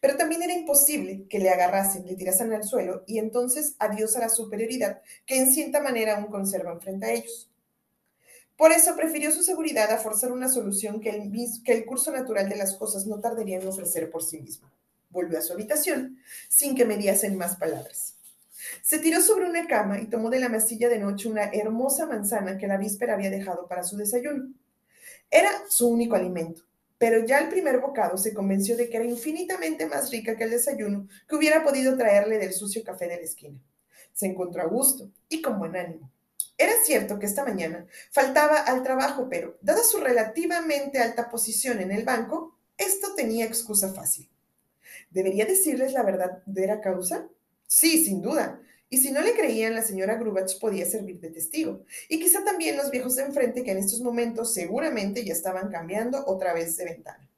Pero 0.00 0.16
también 0.16 0.42
era 0.42 0.52
imposible 0.52 1.26
que 1.28 1.38
le 1.38 1.50
agarrasen, 1.50 2.06
le 2.06 2.16
tirasen 2.16 2.52
al 2.52 2.64
suelo 2.64 3.04
y 3.06 3.18
entonces 3.18 3.74
adiós 3.78 4.16
a 4.16 4.20
la 4.20 4.28
superioridad 4.28 5.02
que 5.26 5.38
en 5.38 5.52
cierta 5.52 5.80
manera 5.80 6.16
aún 6.16 6.26
conservan 6.26 6.80
frente 6.80 7.06
a 7.06 7.12
ellos. 7.12 7.50
Por 8.56 8.72
eso 8.72 8.96
prefirió 8.96 9.30
su 9.30 9.44
seguridad 9.44 9.90
a 9.92 9.98
forzar 9.98 10.32
una 10.32 10.48
solución 10.48 11.00
que 11.00 11.10
el, 11.10 11.86
curso 11.86 12.10
natural 12.10 12.48
de 12.48 12.56
las 12.56 12.74
cosas 12.74 13.06
no 13.06 13.20
tardaría 13.20 13.58
en 13.58 13.68
ofrecer 13.68 14.10
por 14.10 14.24
sí 14.24 14.40
mismo 14.40 14.68
volvió 15.10 15.38
a 15.38 15.42
su 15.42 15.52
habitación, 15.52 16.18
sin 16.48 16.74
que 16.74 16.84
me 16.84 16.96
diesen 16.96 17.36
más 17.36 17.56
palabras. 17.56 18.16
Se 18.82 18.98
tiró 18.98 19.20
sobre 19.20 19.48
una 19.48 19.66
cama 19.66 20.00
y 20.00 20.06
tomó 20.06 20.30
de 20.30 20.40
la 20.40 20.48
mesilla 20.48 20.88
de 20.88 20.98
noche 20.98 21.28
una 21.28 21.44
hermosa 21.44 22.06
manzana 22.06 22.58
que 22.58 22.66
la 22.66 22.76
víspera 22.76 23.14
había 23.14 23.30
dejado 23.30 23.66
para 23.68 23.84
su 23.84 23.96
desayuno. 23.96 24.52
Era 25.30 25.50
su 25.68 25.88
único 25.88 26.16
alimento, 26.16 26.62
pero 26.98 27.24
ya 27.24 27.38
el 27.38 27.48
primer 27.48 27.78
bocado 27.78 28.18
se 28.18 28.34
convenció 28.34 28.76
de 28.76 28.90
que 28.90 28.96
era 28.96 29.06
infinitamente 29.06 29.86
más 29.86 30.10
rica 30.10 30.36
que 30.36 30.44
el 30.44 30.50
desayuno 30.50 31.08
que 31.28 31.36
hubiera 31.36 31.62
podido 31.62 31.96
traerle 31.96 32.38
del 32.38 32.52
sucio 32.52 32.82
café 32.84 33.06
de 33.08 33.16
la 33.16 33.22
esquina. 33.22 33.58
Se 34.12 34.26
encontró 34.26 34.62
a 34.62 34.66
gusto 34.66 35.10
y 35.28 35.40
con 35.40 35.58
buen 35.58 35.76
ánimo. 35.76 36.10
Era 36.56 36.72
cierto 36.84 37.20
que 37.20 37.26
esta 37.26 37.44
mañana 37.44 37.86
faltaba 38.10 38.58
al 38.58 38.82
trabajo, 38.82 39.28
pero 39.30 39.56
dada 39.62 39.84
su 39.84 39.98
relativamente 39.98 40.98
alta 40.98 41.30
posición 41.30 41.80
en 41.80 41.92
el 41.92 42.04
banco, 42.04 42.58
esto 42.76 43.14
tenía 43.14 43.44
excusa 43.44 43.92
fácil. 43.92 44.28
¿Debería 45.10 45.46
decirles 45.46 45.92
la 45.92 46.02
verdadera 46.02 46.80
causa? 46.80 47.28
Sí, 47.68 48.04
sin 48.04 48.22
duda. 48.22 48.60
Y 48.90 48.98
si 48.98 49.12
no 49.12 49.20
le 49.20 49.34
creían, 49.34 49.74
la 49.74 49.82
señora 49.82 50.16
Grubach 50.16 50.58
podía 50.58 50.86
servir 50.86 51.20
de 51.20 51.30
testigo. 51.30 51.84
Y 52.08 52.18
quizá 52.18 52.42
también 52.42 52.76
los 52.76 52.90
viejos 52.90 53.16
de 53.16 53.24
enfrente 53.24 53.62
que 53.62 53.72
en 53.72 53.78
estos 53.78 54.00
momentos 54.00 54.54
seguramente 54.54 55.24
ya 55.24 55.32
estaban 55.32 55.70
cambiando 55.70 56.24
otra 56.26 56.54
vez 56.54 56.76
de 56.76 56.86
ventana. 56.86 57.28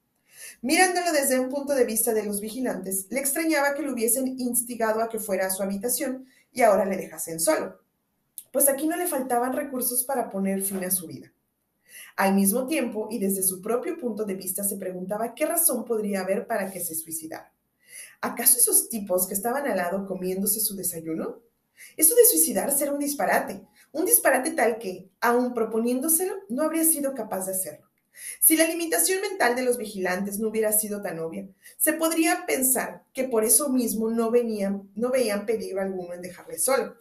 Mirándolo 0.61 1.11
desde 1.11 1.39
un 1.39 1.49
punto 1.49 1.73
de 1.73 1.85
vista 1.85 2.13
de 2.13 2.23
los 2.23 2.39
vigilantes, 2.39 3.07
le 3.09 3.19
extrañaba 3.19 3.73
que 3.73 3.81
lo 3.81 3.93
hubiesen 3.93 4.39
instigado 4.39 5.01
a 5.01 5.09
que 5.09 5.19
fuera 5.19 5.47
a 5.47 5.49
su 5.49 5.63
habitación 5.63 6.27
y 6.53 6.61
ahora 6.61 6.85
le 6.85 6.97
dejasen 6.97 7.39
solo, 7.39 7.79
pues 8.51 8.69
aquí 8.69 8.87
no 8.87 8.95
le 8.95 9.07
faltaban 9.07 9.53
recursos 9.53 10.03
para 10.03 10.29
poner 10.29 10.61
fin 10.61 10.83
a 10.83 10.91
su 10.91 11.07
vida. 11.07 11.31
Al 12.15 12.35
mismo 12.35 12.67
tiempo, 12.67 13.07
y 13.09 13.19
desde 13.19 13.43
su 13.43 13.61
propio 13.61 13.97
punto 13.97 14.25
de 14.25 14.35
vista, 14.35 14.63
se 14.63 14.77
preguntaba 14.77 15.33
qué 15.33 15.45
razón 15.45 15.85
podría 15.85 16.21
haber 16.21 16.45
para 16.45 16.69
que 16.69 16.79
se 16.79 16.95
suicidara. 16.95 17.51
¿Acaso 18.21 18.59
esos 18.59 18.87
tipos 18.87 19.27
que 19.27 19.33
estaban 19.33 19.65
al 19.65 19.77
lado 19.77 20.05
comiéndose 20.05 20.59
su 20.59 20.75
desayuno? 20.75 21.39
Eso 21.97 22.13
de 22.13 22.25
suicidarse 22.25 22.83
era 22.83 22.93
un 22.93 22.99
disparate, 22.99 23.65
un 23.91 24.05
disparate 24.05 24.51
tal 24.51 24.77
que, 24.77 25.09
aun 25.19 25.55
proponiéndoselo, 25.55 26.35
no 26.49 26.61
habría 26.61 26.83
sido 26.83 27.15
capaz 27.15 27.47
de 27.47 27.53
hacerlo. 27.53 27.89
Si 28.39 28.55
la 28.55 28.67
limitación 28.67 29.21
mental 29.21 29.55
de 29.55 29.63
los 29.63 29.77
vigilantes 29.77 30.37
no 30.37 30.49
hubiera 30.49 30.71
sido 30.71 31.01
tan 31.01 31.17
obvia, 31.19 31.47
se 31.77 31.93
podría 31.93 32.45
pensar 32.45 33.03
que 33.13 33.23
por 33.23 33.43
eso 33.43 33.69
mismo 33.69 34.11
no, 34.11 34.29
venían, 34.29 34.89
no 34.95 35.09
veían 35.09 35.47
peligro 35.47 35.81
alguno 35.81 36.13
en 36.13 36.21
dejarle 36.21 36.59
solo. 36.59 36.97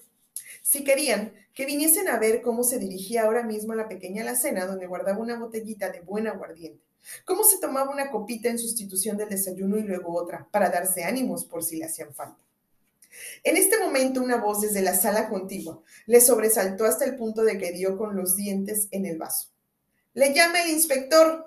Si 0.62 0.84
querían 0.84 1.34
que 1.52 1.66
viniesen 1.66 2.08
a 2.08 2.18
ver 2.18 2.42
cómo 2.42 2.64
se 2.64 2.78
dirigía 2.78 3.24
ahora 3.24 3.42
mismo 3.42 3.72
a 3.72 3.76
la 3.76 3.88
pequeña 3.88 4.22
alacena 4.22 4.66
donde 4.66 4.86
guardaba 4.86 5.18
una 5.18 5.38
botellita 5.38 5.90
de 5.90 6.00
buen 6.00 6.26
aguardiente, 6.26 6.82
cómo 7.25 7.45
se 7.45 7.59
tomaba 7.59 7.90
una 7.90 8.11
copita 8.11 8.49
en 8.49 8.59
sustitución 8.59 9.16
del 9.16 9.28
desayuno 9.28 9.78
y 9.78 9.83
luego 9.83 10.14
otra, 10.14 10.47
para 10.50 10.71
darse 10.71 11.04
ánimos 11.04 11.45
por 11.45 11.62
si 11.64 11.76
le 11.76 11.87
hacían 11.87 12.14
falta. 12.14 12.38
En 13.42 13.57
este 13.57 13.78
momento 13.78 14.23
una 14.23 14.37
voz 14.37 14.61
desde 14.61 14.83
la 14.83 14.95
sala 14.95 15.28
contigua 15.28 15.83
le 16.07 16.21
sobresaltó 16.21 16.85
hasta 16.85 17.04
el 17.04 17.16
punto 17.16 17.42
de 17.42 17.59
que 17.59 17.73
dio 17.73 17.99
con 17.99 18.16
los 18.16 18.37
dientes 18.37 18.88
en 18.90 19.07
el 19.07 19.19
vaso. 19.19 19.49
Le 20.14 20.35
llama 20.35 20.62
el 20.62 20.71
inspector. 20.71 21.47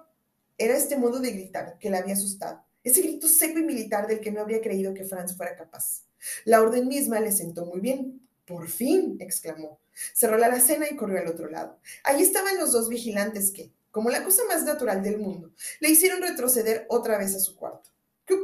Era 0.57 0.77
este 0.77 0.97
modo 0.97 1.19
de 1.19 1.31
gritar 1.31 1.77
que 1.79 1.89
le 1.89 1.97
había 1.97 2.13
asustado. 2.13 2.63
Ese 2.83 3.01
grito 3.01 3.27
seco 3.27 3.59
y 3.59 3.63
militar 3.63 4.07
del 4.07 4.19
que 4.19 4.31
no 4.31 4.41
habría 4.41 4.61
creído 4.61 4.93
que 4.93 5.05
Franz 5.05 5.35
fuera 5.35 5.55
capaz. 5.55 6.03
La 6.45 6.61
orden 6.61 6.87
misma 6.87 7.19
le 7.19 7.31
sentó 7.31 7.65
muy 7.65 7.79
bien. 7.79 8.21
Por 8.45 8.67
fin, 8.67 9.17
exclamó. 9.19 9.79
Cerró 10.13 10.37
la 10.37 10.47
alacena 10.47 10.87
y 10.89 10.95
corrió 10.95 11.19
al 11.19 11.27
otro 11.27 11.49
lado. 11.49 11.79
Allí 12.03 12.23
estaban 12.23 12.57
los 12.57 12.71
dos 12.71 12.89
vigilantes 12.89 13.51
que, 13.51 13.71
como 13.93 14.09
la 14.09 14.23
cosa 14.23 14.41
más 14.47 14.63
natural 14.63 15.03
del 15.03 15.19
mundo, 15.19 15.53
le 15.79 15.91
hicieron 15.91 16.19
retroceder 16.19 16.87
otra 16.89 17.19
vez 17.19 17.35
a 17.35 17.39
su 17.39 17.55
cuarto. 17.55 17.91
¿Qué, 18.25 18.35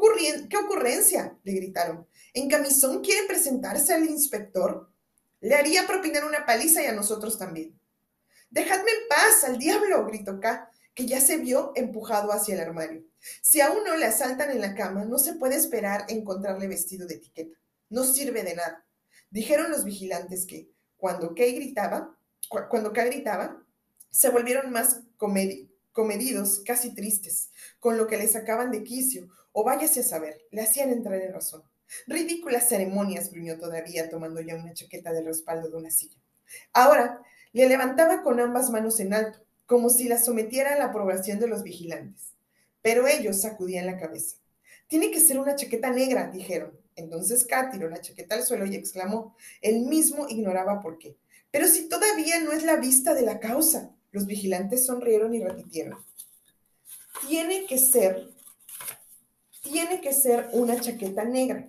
¿Qué 0.48 0.58
ocurrencia? 0.58 1.36
le 1.42 1.54
gritaron. 1.54 2.08
¿En 2.36 2.48
camisón 2.48 3.02
quiere 3.02 3.26
presentarse 3.26 3.92
al 3.96 4.06
inspector? 4.06 4.94
Le 5.40 5.56
haría 5.56 5.88
propinar 5.88 6.24
una 6.24 6.46
paliza 6.46 6.84
y 6.84 6.86
a 6.86 6.92
nosotros 6.92 7.40
también. 7.40 7.82
Dejadme 8.52 8.92
en 8.92 9.08
paz, 9.10 9.44
al 9.44 9.58
diablo, 9.58 10.06
gritó 10.06 10.40
K, 10.40 10.70
que 10.94 11.08
ya 11.08 11.20
se 11.20 11.38
vio 11.38 11.72
empujado 11.74 12.32
hacia 12.32 12.54
el 12.54 12.62
armario. 12.62 13.04
Si 13.42 13.60
a 13.60 13.72
uno 13.72 13.98
le 13.98 14.06
asaltan 14.06 14.52
en 14.52 14.62
la 14.62 14.76
cama, 14.76 15.04
no 15.04 15.18
se 15.18 15.34
puede 15.34 15.56
esperar 15.56 16.06
encontrarle 16.10 16.68
vestido 16.68 17.08
de 17.08 17.16
etiqueta. 17.16 17.58
No 17.90 18.04
sirve 18.04 18.44
de 18.44 18.54
nada. 18.54 18.86
Dijeron 19.32 19.72
los 19.72 19.84
vigilantes 19.84 20.46
que, 20.46 20.70
cuando 20.96 21.34
Kay 21.34 21.56
gritaba, 21.56 22.16
cuando 22.70 22.94
K 22.94 23.04
gritaba, 23.06 23.66
se 24.12 24.30
volvieron 24.30 24.72
más 24.72 25.02
comedidos, 25.92 26.64
casi 26.66 26.96
tristes, 26.96 27.52
con 27.80 27.98
lo 27.98 28.08
que 28.08 28.18
le 28.18 28.28
sacaban 28.28 28.72
de 28.72 28.84
quicio, 28.84 29.30
o 29.52 29.64
váyase 29.64 30.00
a 30.00 30.04
saber, 30.04 30.42
le 30.52 30.62
hacían 30.62 30.90
entrar 30.90 31.22
en 31.22 31.34
razón. 31.34 31.64
Ridículas 32.08 32.70
ceremonias, 32.70 33.32
gruñó 33.32 33.58
todavía, 33.58 34.10
tomando 34.10 34.42
ya 34.42 34.56
una 34.56 34.74
chaqueta 34.74 35.12
del 35.12 35.26
respaldo 35.26 35.70
de 35.70 35.78
una 35.78 35.92
silla. 35.92 36.18
Ahora 36.74 37.22
le 37.52 37.68
levantaba 37.68 38.24
con 38.24 38.40
ambas 38.40 38.70
manos 38.70 39.00
en 39.00 39.14
alto, 39.14 39.40
como 39.66 39.90
si 39.90 40.08
la 40.08 40.18
sometiera 40.18 40.74
a 40.74 40.78
la 40.78 40.86
aprobación 40.86 41.40
de 41.40 41.48
los 41.48 41.64
vigilantes. 41.64 42.34
Pero 42.82 43.08
ellos 43.08 43.42
sacudían 43.42 43.86
la 43.86 43.98
cabeza. 43.98 44.38
Tiene 44.88 45.12
que 45.12 45.20
ser 45.20 45.40
una 45.40 45.56
chaqueta 45.56 45.92
negra, 45.92 46.32
dijeron. 46.32 46.80
Entonces 46.96 47.46
Kat 47.46 47.72
tiró 47.72 47.90
la 47.90 48.02
chaqueta 48.02 48.36
al 48.36 48.44
suelo 48.44 48.66
y 48.66 48.76
exclamó. 48.76 49.36
Él 49.62 49.82
mismo 49.82 50.28
ignoraba 50.28 50.80
por 50.82 50.98
qué. 50.98 51.18
Pero 51.52 51.68
si 51.68 51.88
todavía 51.88 52.40
no 52.40 52.52
es 52.52 52.64
la 52.64 52.78
vista 52.78 53.14
de 53.14 53.22
la 53.22 53.40
causa. 53.40 53.96
Los 54.12 54.26
vigilantes 54.26 54.86
sonrieron 54.86 55.34
y 55.34 55.44
repitieron. 55.44 56.04
Tiene 57.28 57.66
que 57.66 57.78
ser, 57.78 58.30
tiene 59.62 60.02
que 60.02 60.14
ser 60.14 60.50
una 60.54 60.80
chaqueta 60.80 61.26
negra. 61.26 61.68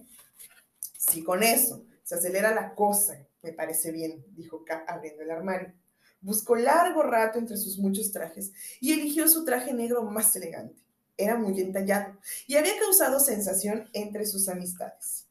Si 0.96 1.22
con 1.22 1.42
eso 1.42 1.84
se 2.02 2.14
acelera 2.14 2.54
la 2.54 2.74
cosa 2.74 3.26
me 3.42 3.52
parece 3.52 3.90
bien, 3.90 4.24
dijo 4.34 4.64
K 4.64 4.84
abriendo 4.86 5.22
el 5.22 5.30
armario. 5.30 5.72
Buscó 6.20 6.56
largo 6.56 7.02
rato 7.02 7.38
entre 7.38 7.56
sus 7.56 7.78
muchos 7.78 8.12
trajes 8.12 8.52
y 8.80 8.92
eligió 8.92 9.26
su 9.28 9.44
traje 9.44 9.72
negro 9.72 10.02
más 10.02 10.34
elegante. 10.36 10.76
Era 11.16 11.36
muy 11.36 11.58
entallado 11.60 12.18
y 12.46 12.56
había 12.56 12.78
causado 12.78 13.20
sensación 13.20 13.88
entre 13.92 14.26
sus 14.26 14.48
amistades. 14.48 15.26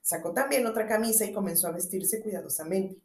Sacó 0.00 0.32
también 0.32 0.66
otra 0.66 0.86
camisa 0.86 1.24
y 1.24 1.32
comenzó 1.32 1.68
a 1.68 1.72
vestirse 1.72 2.20
cuidadosamente. 2.20 3.00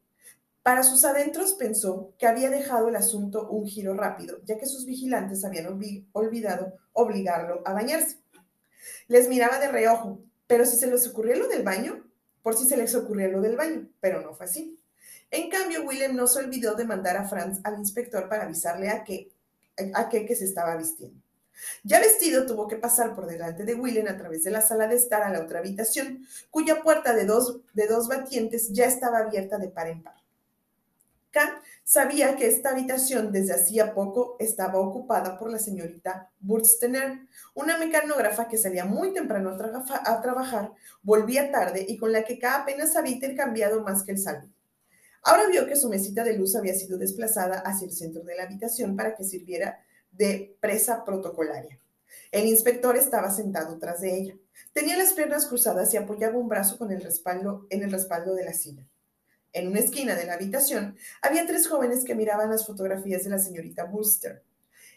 Para 0.69 0.83
sus 0.83 1.03
adentros 1.03 1.55
pensó 1.55 2.13
que 2.19 2.27
había 2.27 2.51
dejado 2.51 2.89
el 2.89 2.95
asunto 2.95 3.49
un 3.49 3.65
giro 3.65 3.95
rápido, 3.95 4.37
ya 4.45 4.59
que 4.59 4.67
sus 4.67 4.85
vigilantes 4.85 5.43
habían 5.43 5.65
olvidado 6.11 6.75
obligarlo 6.93 7.63
a 7.65 7.73
bañarse. 7.73 8.17
Les 9.07 9.27
miraba 9.29 9.57
de 9.57 9.69
reojo, 9.69 10.21
pero 10.45 10.67
si 10.67 10.77
se 10.77 10.85
les 10.85 11.07
ocurrió 11.07 11.37
lo 11.37 11.47
del 11.47 11.63
baño, 11.63 12.05
por 12.43 12.55
si 12.55 12.69
se 12.69 12.77
les 12.77 12.93
ocurrió 12.93 13.31
lo 13.31 13.41
del 13.41 13.57
baño, 13.57 13.89
pero 13.99 14.21
no 14.21 14.35
fue 14.35 14.45
así. 14.45 14.79
En 15.31 15.49
cambio, 15.49 15.87
Willem 15.87 16.15
no 16.15 16.27
se 16.27 16.37
olvidó 16.37 16.75
de 16.75 16.85
mandar 16.85 17.17
a 17.17 17.27
Franz 17.27 17.59
al 17.63 17.79
inspector 17.79 18.29
para 18.29 18.43
avisarle 18.43 18.91
a 18.91 19.03
qué 19.03 19.31
a 19.95 20.07
que 20.07 20.35
se 20.35 20.45
estaba 20.45 20.77
vistiendo. 20.77 21.19
Ya 21.83 21.99
vestido, 21.99 22.45
tuvo 22.45 22.67
que 22.67 22.75
pasar 22.75 23.15
por 23.15 23.25
delante 23.25 23.65
de 23.65 23.73
Willem 23.73 24.07
a 24.07 24.17
través 24.17 24.43
de 24.43 24.51
la 24.51 24.61
sala 24.61 24.87
de 24.87 24.97
estar 24.97 25.23
a 25.23 25.31
la 25.31 25.41
otra 25.41 25.61
habitación, 25.61 26.27
cuya 26.51 26.83
puerta 26.83 27.15
de 27.15 27.25
dos, 27.25 27.61
de 27.73 27.87
dos 27.87 28.07
batientes 28.07 28.71
ya 28.71 28.85
estaba 28.85 29.17
abierta 29.17 29.57
de 29.57 29.69
par 29.69 29.87
en 29.87 30.03
par. 30.03 30.18
K 31.31 31.61
sabía 31.83 32.35
que 32.35 32.47
esta 32.47 32.71
habitación 32.71 33.31
desde 33.31 33.53
hacía 33.53 33.93
poco 33.93 34.35
estaba 34.39 34.79
ocupada 34.79 35.37
por 35.37 35.51
la 35.51 35.59
señorita 35.59 36.31
Burstener, 36.39 37.27
una 37.53 37.77
mecanógrafa 37.77 38.47
que 38.47 38.57
salía 38.57 38.85
muy 38.85 39.13
temprano 39.13 39.51
a, 39.51 40.21
trabajar, 40.21 40.71
volvía 41.01 41.51
tarde 41.51 41.85
y 41.87 41.97
con 41.97 42.11
la 42.11 42.23
que 42.23 42.39
K 42.39 42.61
apenas 42.61 42.95
había 42.95 43.13
intercambiado 43.13 43.81
más 43.83 44.03
que 44.03 44.13
el 44.13 44.17
saludo. 44.17 44.53
Ahora 45.23 45.47
vio 45.47 45.67
que 45.67 45.75
su 45.75 45.89
mesita 45.89 46.23
de 46.23 46.37
luz 46.37 46.55
había 46.55 46.73
sido 46.73 46.97
desplazada 46.97 47.59
hacia 47.59 47.85
el 47.85 47.91
centro 47.91 48.23
de 48.23 48.35
la 48.35 48.43
habitación 48.43 48.95
para 48.95 49.15
que 49.15 49.23
sirviera 49.23 49.83
de 50.11 50.57
presa 50.59 51.03
protocolaria. 51.03 51.79
El 52.31 52.47
inspector 52.47 52.95
estaba 52.95 53.29
sentado 53.31 53.77
tras 53.77 54.01
de 54.01 54.17
ella. 54.17 54.35
Tenía 54.73 54.97
las 54.97 55.13
piernas 55.13 55.45
cruzadas 55.45 55.93
y 55.93 55.97
apoyaba 55.97 56.37
un 56.37 56.47
brazo 56.47 56.77
con 56.77 56.91
el 56.91 57.01
respaldo 57.01 57.67
en 57.69 57.83
el 57.83 57.91
respaldo 57.91 58.33
de 58.33 58.45
la 58.45 58.53
silla. 58.53 58.83
En 59.51 59.67
una 59.67 59.79
esquina 59.79 60.15
de 60.15 60.25
la 60.25 60.33
habitación 60.33 60.95
había 61.21 61.47
tres 61.47 61.67
jóvenes 61.67 62.03
que 62.03 62.15
miraban 62.15 62.51
las 62.51 62.67
fotografías 62.67 63.23
de 63.23 63.31
la 63.31 63.39
señorita 63.39 63.85
Wooster. 63.85 64.43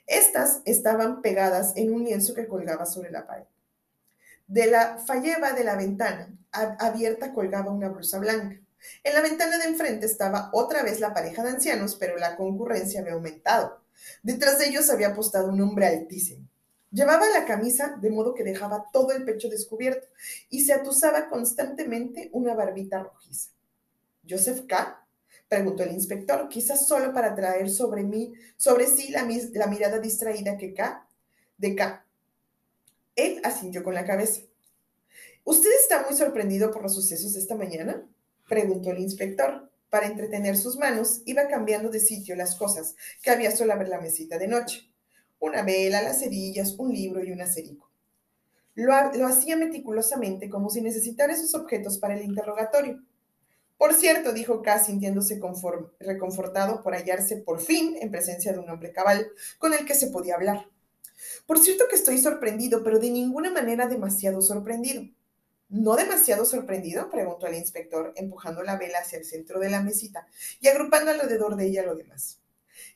Estas 0.06 0.60
estaban 0.64 1.22
pegadas 1.22 1.72
en 1.76 1.94
un 1.94 2.04
lienzo 2.04 2.34
que 2.34 2.46
colgaba 2.46 2.84
sobre 2.84 3.10
la 3.10 3.26
pared. 3.26 3.46
De 4.46 4.66
la 4.66 4.98
falleba 4.98 5.52
de 5.52 5.64
la 5.64 5.76
ventana 5.76 6.28
abierta 6.50 7.32
colgaba 7.32 7.70
una 7.70 7.88
blusa 7.88 8.18
blanca. 8.18 8.60
En 9.04 9.14
la 9.14 9.22
ventana 9.22 9.58
de 9.58 9.64
enfrente 9.64 10.06
estaba 10.06 10.50
otra 10.52 10.82
vez 10.82 11.00
la 11.00 11.14
pareja 11.14 11.42
de 11.42 11.50
ancianos, 11.50 11.94
pero 11.94 12.18
la 12.18 12.36
concurrencia 12.36 13.00
había 13.00 13.14
aumentado. 13.14 13.82
Detrás 14.22 14.58
de 14.58 14.66
ellos 14.66 14.90
había 14.90 15.08
apostado 15.08 15.48
un 15.48 15.60
hombre 15.62 15.86
altísimo. 15.86 16.46
Llevaba 16.90 17.26
la 17.30 17.46
camisa 17.46 17.96
de 18.02 18.10
modo 18.10 18.34
que 18.34 18.44
dejaba 18.44 18.90
todo 18.92 19.12
el 19.12 19.24
pecho 19.24 19.48
descubierto 19.48 20.08
y 20.50 20.64
se 20.64 20.74
atusaba 20.74 21.30
constantemente 21.30 22.28
una 22.32 22.54
barbita 22.54 23.02
rojiza. 23.02 23.50
Joseph 24.28 24.66
K. 24.66 25.06
Preguntó 25.48 25.82
el 25.82 25.92
inspector, 25.92 26.48
quizás 26.48 26.86
solo 26.86 27.12
para 27.12 27.34
traer 27.34 27.68
sobre 27.68 28.04
mí, 28.04 28.32
sobre 28.56 28.86
sí 28.86 29.10
la, 29.10 29.24
mirada 29.66 29.98
distraída 29.98 30.56
que 30.56 30.72
K, 30.72 31.06
de 31.58 31.74
K. 31.74 32.06
Él 33.16 33.40
asintió 33.44 33.82
con 33.82 33.94
la 33.94 34.06
cabeza. 34.06 34.40
¿Usted 35.44 35.70
está 35.80 36.06
muy 36.08 36.16
sorprendido 36.16 36.70
por 36.70 36.82
los 36.82 36.94
sucesos 36.94 37.34
de 37.34 37.40
esta 37.40 37.54
mañana? 37.54 38.06
Preguntó 38.48 38.90
el 38.90 39.00
inspector. 39.00 39.70
Para 39.90 40.06
entretener 40.06 40.56
sus 40.56 40.78
manos, 40.78 41.20
iba 41.26 41.48
cambiando 41.48 41.90
de 41.90 42.00
sitio 42.00 42.34
las 42.34 42.54
cosas 42.54 42.94
que 43.22 43.30
había 43.30 43.54
sobre 43.54 43.86
la 43.86 44.00
mesita 44.00 44.38
de 44.38 44.48
noche. 44.48 44.90
Una 45.38 45.62
vela, 45.62 46.00
las 46.00 46.20
cerillas, 46.20 46.76
un 46.78 46.94
libro 46.94 47.22
y 47.22 47.30
un 47.30 47.42
acerico. 47.42 47.90
Lo, 48.74 48.94
lo 49.12 49.26
hacía 49.26 49.54
meticulosamente 49.54 50.48
como 50.48 50.70
si 50.70 50.80
necesitara 50.80 51.34
esos 51.34 51.54
objetos 51.54 51.98
para 51.98 52.14
el 52.14 52.22
interrogatorio. 52.22 53.02
Por 53.82 53.94
cierto, 53.94 54.32
dijo 54.32 54.62
K, 54.62 54.78
sintiéndose 54.78 55.40
reconfortado 55.98 56.84
por 56.84 56.94
hallarse 56.94 57.38
por 57.38 57.60
fin 57.60 57.96
en 58.00 58.12
presencia 58.12 58.52
de 58.52 58.60
un 58.60 58.70
hombre 58.70 58.92
cabal 58.92 59.32
con 59.58 59.74
el 59.74 59.84
que 59.84 59.96
se 59.96 60.06
podía 60.06 60.36
hablar. 60.36 60.68
Por 61.46 61.58
cierto 61.58 61.86
que 61.90 61.96
estoy 61.96 62.18
sorprendido, 62.18 62.84
pero 62.84 63.00
de 63.00 63.10
ninguna 63.10 63.50
manera 63.50 63.88
demasiado 63.88 64.40
sorprendido. 64.40 65.02
¿No 65.68 65.96
demasiado 65.96 66.44
sorprendido? 66.44 67.10
preguntó 67.10 67.48
el 67.48 67.56
inspector, 67.56 68.12
empujando 68.14 68.62
la 68.62 68.76
vela 68.76 69.00
hacia 69.00 69.18
el 69.18 69.24
centro 69.24 69.58
de 69.58 69.70
la 69.70 69.82
mesita 69.82 70.28
y 70.60 70.68
agrupando 70.68 71.10
alrededor 71.10 71.56
de 71.56 71.66
ella 71.66 71.82
lo 71.82 71.96
demás. 71.96 72.38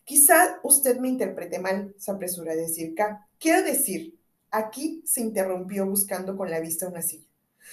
Quizá 0.05 0.61
usted 0.63 1.01
me 1.01 1.09
interprete 1.09 1.59
mal, 1.59 1.97
se 1.99 2.13
apresuró 2.13 2.53
a 2.53 2.55
decir 2.55 2.95
K. 2.95 3.27
Quiero 3.41 3.65
decir, 3.65 4.21
aquí 4.53 5.03
se 5.05 5.21
interrumpió 5.21 5.85
buscando 5.85 6.37
con 6.37 6.49
la 6.49 6.61
vista 6.61 6.87
una 6.87 7.03
silla. 7.03 7.27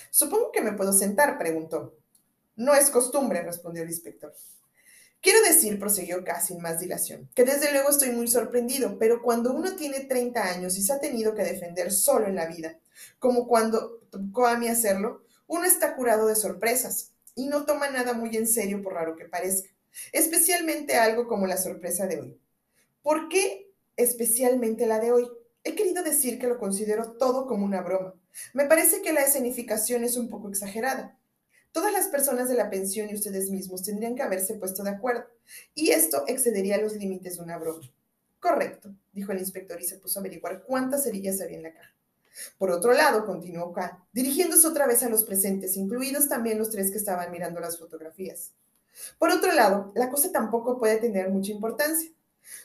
Supongo 0.10 0.52
que 0.52 0.62
me 0.62 0.74
puedo 0.74 0.94
sentar, 0.94 1.38
preguntó. 1.38 1.94
No 2.56 2.74
es 2.74 2.90
costumbre, 2.90 3.42
respondió 3.42 3.84
el 3.84 3.90
inspector. 3.90 4.34
Quiero 5.22 5.42
decir, 5.42 5.80
prosiguió 5.80 6.24
K 6.24 6.42
sin 6.42 6.62
más 6.62 6.80
dilación, 6.80 7.30
que 7.34 7.46
desde 7.46 7.72
luego 7.72 7.90
estoy 7.90 8.12
muy 8.12 8.28
sorprendido, 8.28 8.98
pero 9.00 9.22
cuando 9.22 9.54
uno 9.54 9.76
tiene 9.76 10.02
30 10.02 10.44
años 10.44 10.78
y 10.78 10.82
se 10.82 10.92
ha 10.92 11.00
tenido 11.00 11.34
que 11.34 11.44
defender 11.44 11.92
solo 11.92 12.28
en 12.28 12.36
la 12.36 12.46
vida, 12.46 12.78
como 13.20 13.48
cuando 13.48 14.00
tocó 14.10 14.48
a 14.48 14.58
mí 14.58 14.68
hacerlo, 14.68 15.24
uno 15.48 15.64
está 15.64 15.96
curado 15.96 16.28
de 16.28 16.36
sorpresas 16.36 17.12
y 17.36 17.48
no 17.48 17.66
toma 17.66 17.90
nada 17.90 18.14
muy 18.14 18.36
en 18.36 18.48
serio 18.48 18.82
por 18.82 18.94
raro 18.94 19.16
que 19.16 19.26
parezca 19.26 19.70
especialmente 20.12 20.96
algo 20.96 21.28
como 21.28 21.48
la 21.48 21.58
sorpresa 21.58 22.08
de 22.08 22.20
hoy. 22.20 22.40
¿Por 23.02 23.30
qué 23.30 23.72
especialmente 23.96 24.86
la 24.86 25.00
de 25.00 25.12
hoy? 25.12 25.30
He 25.64 25.76
querido 25.76 26.04
decir 26.04 26.40
que 26.40 26.48
lo 26.48 26.58
considero 26.58 27.14
todo 27.14 27.48
como 27.48 27.66
una 27.66 27.82
broma. 27.82 28.14
Me 28.54 28.66
parece 28.66 29.02
que 29.02 29.14
la 29.14 29.22
escenificación 29.22 30.04
es 30.04 30.18
un 30.18 30.30
poco 30.30 30.50
exagerada. 30.50 31.18
Todas 31.74 31.92
las 31.92 32.08
personas 32.08 32.48
de 32.48 32.56
la 32.56 32.70
pensión 32.70 33.10
y 33.10 33.16
ustedes 33.16 33.50
mismos 33.50 33.84
tendrían 33.84 34.16
que 34.16 34.22
haberse 34.22 34.54
puesto 34.54 34.84
de 34.84 34.92
acuerdo, 34.92 35.26
y 35.74 35.90
esto 35.90 36.24
excedería 36.28 36.78
los 36.78 36.96
límites 36.96 37.36
de 37.36 37.44
una 37.44 37.58
broma. 37.58 37.92
Correcto, 38.40 38.94
dijo 39.12 39.32
el 39.32 39.40
inspector 39.40 39.82
y 39.82 39.86
se 39.86 39.98
puso 39.98 40.20
a 40.20 40.22
averiguar 40.22 40.62
cuántas 40.62 41.04
cerillas 41.04 41.42
había 41.42 41.58
en 41.58 41.64
la 41.64 41.74
caja. 41.74 41.94
Por 42.58 42.72
otro 42.72 42.94
lado, 42.94 43.26
continuó 43.26 43.74
K, 43.74 44.06
dirigiéndose 44.12 44.68
otra 44.68 44.86
vez 44.86 45.02
a 45.02 45.10
los 45.10 45.24
presentes, 45.24 45.76
incluidos 45.76 46.30
también 46.30 46.60
los 46.60 46.70
tres 46.70 46.92
que 46.92 46.98
estaban 46.98 47.32
mirando 47.32 47.60
las 47.60 47.80
fotografías. 47.80 48.52
Por 49.18 49.32
otro 49.32 49.52
lado, 49.52 49.92
la 49.96 50.10
cosa 50.10 50.32
tampoco 50.32 50.78
puede 50.78 50.98
tener 50.98 51.30
mucha 51.30 51.52
importancia. 51.52 52.12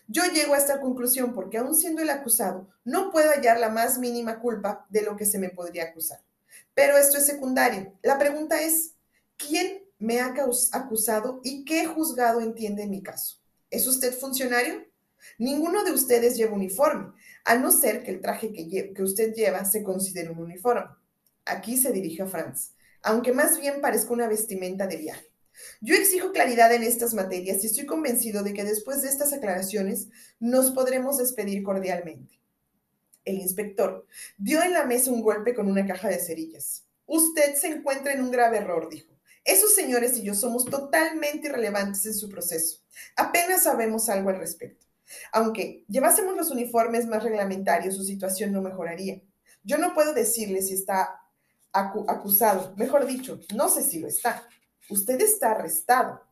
Yo 0.06 0.24
llego 0.26 0.54
a 0.54 0.58
esta 0.58 0.80
conclusión 0.80 1.32
porque 1.32 1.58
aun 1.58 1.74
siendo 1.74 2.02
el 2.02 2.10
acusado, 2.10 2.68
no 2.84 3.10
puedo 3.10 3.30
hallar 3.30 3.58
la 3.58 3.70
más 3.70 3.98
mínima 3.98 4.40
culpa 4.40 4.86
de 4.90 5.02
lo 5.02 5.16
que 5.16 5.24
se 5.24 5.38
me 5.38 5.50
podría 5.50 5.84
acusar. 5.84 6.20
Pero 6.74 6.96
esto 6.96 7.18
es 7.18 7.26
secundario. 7.26 7.92
La 8.02 8.18
pregunta 8.18 8.60
es, 8.60 8.94
¿quién 9.38 9.82
me 9.98 10.20
ha 10.20 10.34
acusado 10.72 11.40
y 11.42 11.64
qué 11.64 11.86
juzgado 11.86 12.40
entiende 12.40 12.82
en 12.82 12.90
mi 12.90 13.02
caso? 13.02 13.38
¿Es 13.70 13.86
usted 13.86 14.12
funcionario? 14.12 14.86
Ninguno 15.38 15.84
de 15.84 15.92
ustedes 15.92 16.36
lleva 16.36 16.54
uniforme, 16.54 17.12
a 17.44 17.56
no 17.56 17.72
ser 17.72 18.02
que 18.02 18.10
el 18.10 18.20
traje 18.20 18.52
que, 18.52 18.92
que 18.92 19.02
usted 19.02 19.34
lleva 19.34 19.64
se 19.64 19.82
considere 19.82 20.30
un 20.30 20.38
uniforme. 20.38 20.90
Aquí 21.44 21.76
se 21.76 21.92
dirige 21.92 22.22
a 22.22 22.26
Franz, 22.26 22.74
aunque 23.02 23.32
más 23.32 23.58
bien 23.58 23.80
parezca 23.80 24.12
una 24.12 24.28
vestimenta 24.28 24.86
de 24.86 24.96
viaje. 24.96 25.26
Yo 25.80 25.94
exijo 25.94 26.32
claridad 26.32 26.72
en 26.72 26.82
estas 26.82 27.14
materias 27.14 27.62
y 27.62 27.66
estoy 27.66 27.86
convencido 27.86 28.42
de 28.42 28.52
que 28.52 28.64
después 28.64 29.02
de 29.02 29.08
estas 29.08 29.32
aclaraciones 29.32 30.08
nos 30.38 30.70
podremos 30.70 31.18
despedir 31.18 31.62
cordialmente. 31.62 32.38
El 33.24 33.38
inspector 33.38 34.06
dio 34.36 34.62
en 34.62 34.72
la 34.72 34.84
mesa 34.84 35.10
un 35.10 35.22
golpe 35.22 35.54
con 35.54 35.68
una 35.68 35.86
caja 35.86 36.08
de 36.08 36.18
cerillas. 36.18 36.84
Usted 37.06 37.54
se 37.56 37.68
encuentra 37.68 38.12
en 38.12 38.22
un 38.22 38.30
grave 38.30 38.58
error, 38.58 38.88
dijo. 38.88 39.17
Esos 39.44 39.74
señores 39.74 40.16
y 40.16 40.22
yo 40.22 40.34
somos 40.34 40.64
totalmente 40.64 41.48
irrelevantes 41.48 42.04
en 42.06 42.14
su 42.14 42.28
proceso. 42.28 42.80
Apenas 43.16 43.64
sabemos 43.64 44.08
algo 44.08 44.30
al 44.30 44.38
respecto. 44.38 44.86
Aunque 45.32 45.84
llevásemos 45.88 46.36
los 46.36 46.50
uniformes 46.50 47.06
más 47.06 47.22
reglamentarios, 47.22 47.96
su 47.96 48.04
situación 48.04 48.52
no 48.52 48.62
mejoraría. 48.62 49.20
Yo 49.62 49.78
no 49.78 49.94
puedo 49.94 50.12
decirle 50.12 50.62
si 50.62 50.74
está 50.74 51.20
acusado. 51.72 52.74
Mejor 52.76 53.06
dicho, 53.06 53.40
no 53.54 53.68
sé 53.68 53.82
si 53.82 53.98
lo 53.98 54.08
está. 54.08 54.46
Usted 54.90 55.20
está 55.20 55.52
arrestado. 55.52 56.22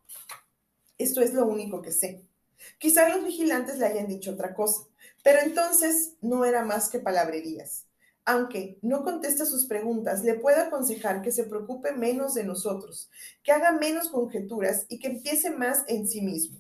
Esto 0.99 1.21
es 1.21 1.35
lo 1.35 1.47
único 1.47 1.83
que 1.83 1.93
sé. 1.93 2.25
Quizá 2.79 3.09
los 3.09 3.25
vigilantes 3.25 3.79
le 3.79 3.87
hayan 3.87 4.09
dicho 4.09 4.33
otra 4.33 4.55
cosa, 4.55 4.85
pero 5.23 5.41
entonces 5.41 6.15
no 6.21 6.45
era 6.45 6.65
más 6.65 6.89
que 6.89 6.99
palabrerías. 6.99 7.86
Aunque 8.29 8.79
no 8.83 9.05
conteste 9.05 9.47
sus 9.47 9.67
preguntas, 9.67 10.25
le 10.25 10.35
puedo 10.35 10.61
aconsejar 10.61 11.23
que 11.23 11.31
se 11.31 11.45
preocupe 11.45 11.93
menos 11.93 12.35
de 12.35 12.43
nosotros, 12.43 13.09
que 13.45 13.53
haga 13.53 13.71
menos 13.71 14.09
conjeturas 14.09 14.85
y 14.89 14.99
que 14.99 15.07
empiece 15.07 15.51
más 15.51 15.85
en 15.87 16.09
sí 16.09 16.21
mismo. 16.21 16.59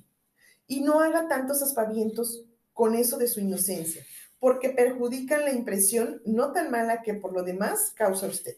Y 0.68 0.80
no 0.80 1.00
haga 1.00 1.26
tantos 1.26 1.62
aspavientos 1.62 2.44
con 2.72 2.94
eso 2.94 3.18
de 3.18 3.26
su 3.26 3.40
inocencia, 3.40 4.06
porque 4.38 4.70
perjudican 4.70 5.40
la 5.40 5.52
impresión 5.52 6.22
no 6.24 6.52
tan 6.52 6.70
mala 6.70 7.02
que 7.02 7.14
por 7.14 7.32
lo 7.32 7.42
demás 7.42 7.92
causa 7.96 8.28
usted. 8.28 8.56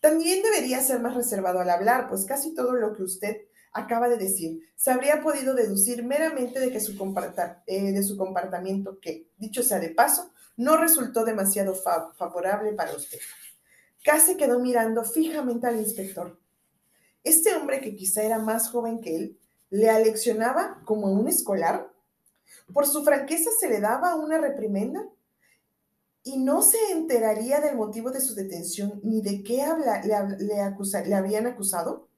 También 0.00 0.40
debería 0.42 0.80
ser 0.80 1.00
más 1.00 1.16
reservado 1.16 1.58
al 1.58 1.70
hablar, 1.70 2.08
pues 2.08 2.24
casi 2.26 2.54
todo 2.54 2.74
lo 2.74 2.94
que 2.94 3.02
usted 3.02 3.36
acaba 3.72 4.08
de 4.08 4.16
decir 4.16 4.62
se 4.74 4.90
habría 4.90 5.20
podido 5.20 5.54
deducir 5.54 6.04
meramente 6.04 6.60
de, 6.60 6.70
que 6.70 6.80
su, 6.80 6.92
eh, 7.66 7.92
de 7.92 8.02
su 8.02 8.16
comportamiento 8.16 8.98
que, 9.00 9.26
dicho 9.36 9.62
sea 9.62 9.80
de 9.80 9.90
paso, 9.90 10.30
no 10.56 10.76
resultó 10.76 11.24
demasiado 11.24 11.74
favorable 11.74 12.72
para 12.72 12.94
usted. 12.94 13.18
Casi 14.04 14.36
quedó 14.36 14.58
mirando 14.58 15.04
fijamente 15.04 15.66
al 15.66 15.78
inspector. 15.78 16.38
Este 17.24 17.54
hombre, 17.54 17.80
que 17.80 17.96
quizá 17.96 18.22
era 18.22 18.38
más 18.38 18.70
joven 18.70 19.00
que 19.00 19.16
él, 19.16 19.38
le 19.70 19.90
aleccionaba 19.90 20.80
como 20.84 21.12
un 21.12 21.28
escolar. 21.28 21.92
Por 22.72 22.86
su 22.86 23.04
franqueza 23.04 23.50
se 23.58 23.68
le 23.68 23.80
daba 23.80 24.14
una 24.14 24.38
reprimenda 24.38 25.04
y 26.22 26.38
no 26.38 26.62
se 26.62 26.78
enteraría 26.90 27.60
del 27.60 27.76
motivo 27.76 28.10
de 28.10 28.20
su 28.20 28.34
detención 28.34 29.00
ni 29.02 29.22
de 29.22 29.42
qué 29.42 29.64
le, 30.04 30.44
le, 30.44 31.14
habían 31.14 31.46
acusado? 31.46 32.08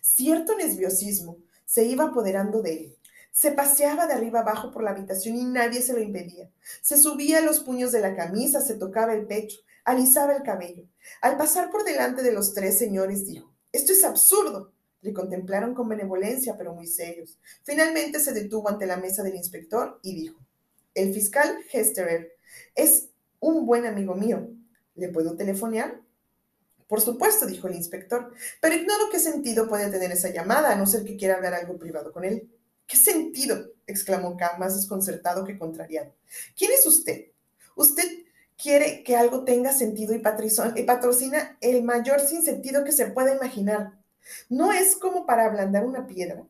Cierto 0.00 0.56
nerviosismo 0.56 1.38
se 1.64 1.84
iba 1.84 2.04
apoderando 2.04 2.62
de 2.62 2.72
él. 2.72 2.95
Se 3.36 3.52
paseaba 3.52 4.06
de 4.06 4.14
arriba 4.14 4.40
abajo 4.40 4.70
por 4.70 4.82
la 4.82 4.92
habitación 4.92 5.36
y 5.36 5.44
nadie 5.44 5.82
se 5.82 5.92
lo 5.92 6.00
impedía. 6.00 6.50
Se 6.80 6.96
subía 6.96 7.42
los 7.42 7.60
puños 7.60 7.92
de 7.92 8.00
la 8.00 8.16
camisa, 8.16 8.62
se 8.62 8.76
tocaba 8.76 9.12
el 9.12 9.26
pecho, 9.26 9.58
alisaba 9.84 10.34
el 10.34 10.42
cabello. 10.42 10.84
Al 11.20 11.36
pasar 11.36 11.70
por 11.70 11.84
delante 11.84 12.22
de 12.22 12.32
los 12.32 12.54
tres 12.54 12.78
señores 12.78 13.26
dijo, 13.26 13.52
esto 13.72 13.92
es 13.92 14.04
absurdo. 14.04 14.72
Le 15.02 15.12
contemplaron 15.12 15.74
con 15.74 15.86
benevolencia, 15.86 16.56
pero 16.56 16.72
muy 16.72 16.86
serios. 16.86 17.38
Finalmente 17.62 18.20
se 18.20 18.32
detuvo 18.32 18.70
ante 18.70 18.86
la 18.86 18.96
mesa 18.96 19.22
del 19.22 19.34
inspector 19.34 20.00
y 20.02 20.14
dijo, 20.14 20.40
el 20.94 21.12
fiscal 21.12 21.58
Hesterer 21.70 22.32
es 22.74 23.10
un 23.38 23.66
buen 23.66 23.84
amigo 23.84 24.14
mío. 24.14 24.48
¿Le 24.94 25.10
puedo 25.10 25.36
telefonear? 25.36 26.00
Por 26.88 27.02
supuesto, 27.02 27.44
dijo 27.44 27.68
el 27.68 27.74
inspector, 27.74 28.32
pero 28.62 28.76
ignoro 28.76 29.10
qué 29.12 29.18
sentido 29.18 29.68
puede 29.68 29.90
tener 29.90 30.10
esa 30.10 30.30
llamada, 30.30 30.72
a 30.72 30.76
no 30.76 30.86
ser 30.86 31.04
que 31.04 31.18
quiera 31.18 31.34
hablar 31.34 31.52
algo 31.52 31.76
privado 31.76 32.14
con 32.14 32.24
él. 32.24 32.50
¿Qué 32.86 32.96
sentido? 32.96 33.72
exclamó 33.86 34.36
K, 34.36 34.56
más 34.58 34.76
desconcertado 34.76 35.44
que 35.44 35.58
contrariado. 35.58 36.12
¿Quién 36.56 36.72
es 36.72 36.86
usted? 36.86 37.26
Usted 37.76 38.04
quiere 38.60 39.02
que 39.04 39.16
algo 39.16 39.44
tenga 39.44 39.72
sentido 39.72 40.14
y, 40.14 40.18
patrocina 40.18 41.56
el 41.60 41.82
mayor 41.82 42.20
sinsentido 42.20 42.84
que 42.84 42.92
se 42.92 43.06
pueda 43.06 43.34
imaginar. 43.34 43.92
No 44.48 44.72
es 44.72 44.96
como 44.96 45.26
para 45.26 45.44
ablandar 45.44 45.84
una 45.84 46.06
piedra. 46.06 46.44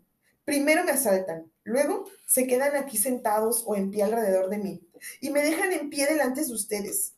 Primero 0.45 0.85
me 0.85 0.93
asaltan, 0.93 1.51
luego 1.65 2.09
se 2.25 2.47
quedan 2.47 2.77
aquí 2.77 2.97
sentados 2.97 3.65
o 3.67 3.75
en 3.75 3.91
pie 3.91 4.05
alrededor 4.05 4.49
de 4.49 4.59
mí 4.59 4.81
y 5.21 5.31
me 5.31 5.43
dejan 5.43 5.73
en 5.73 5.91
pie 5.91 6.07
delante 6.07 6.45
de 6.45 6.53
ustedes. 6.53 7.15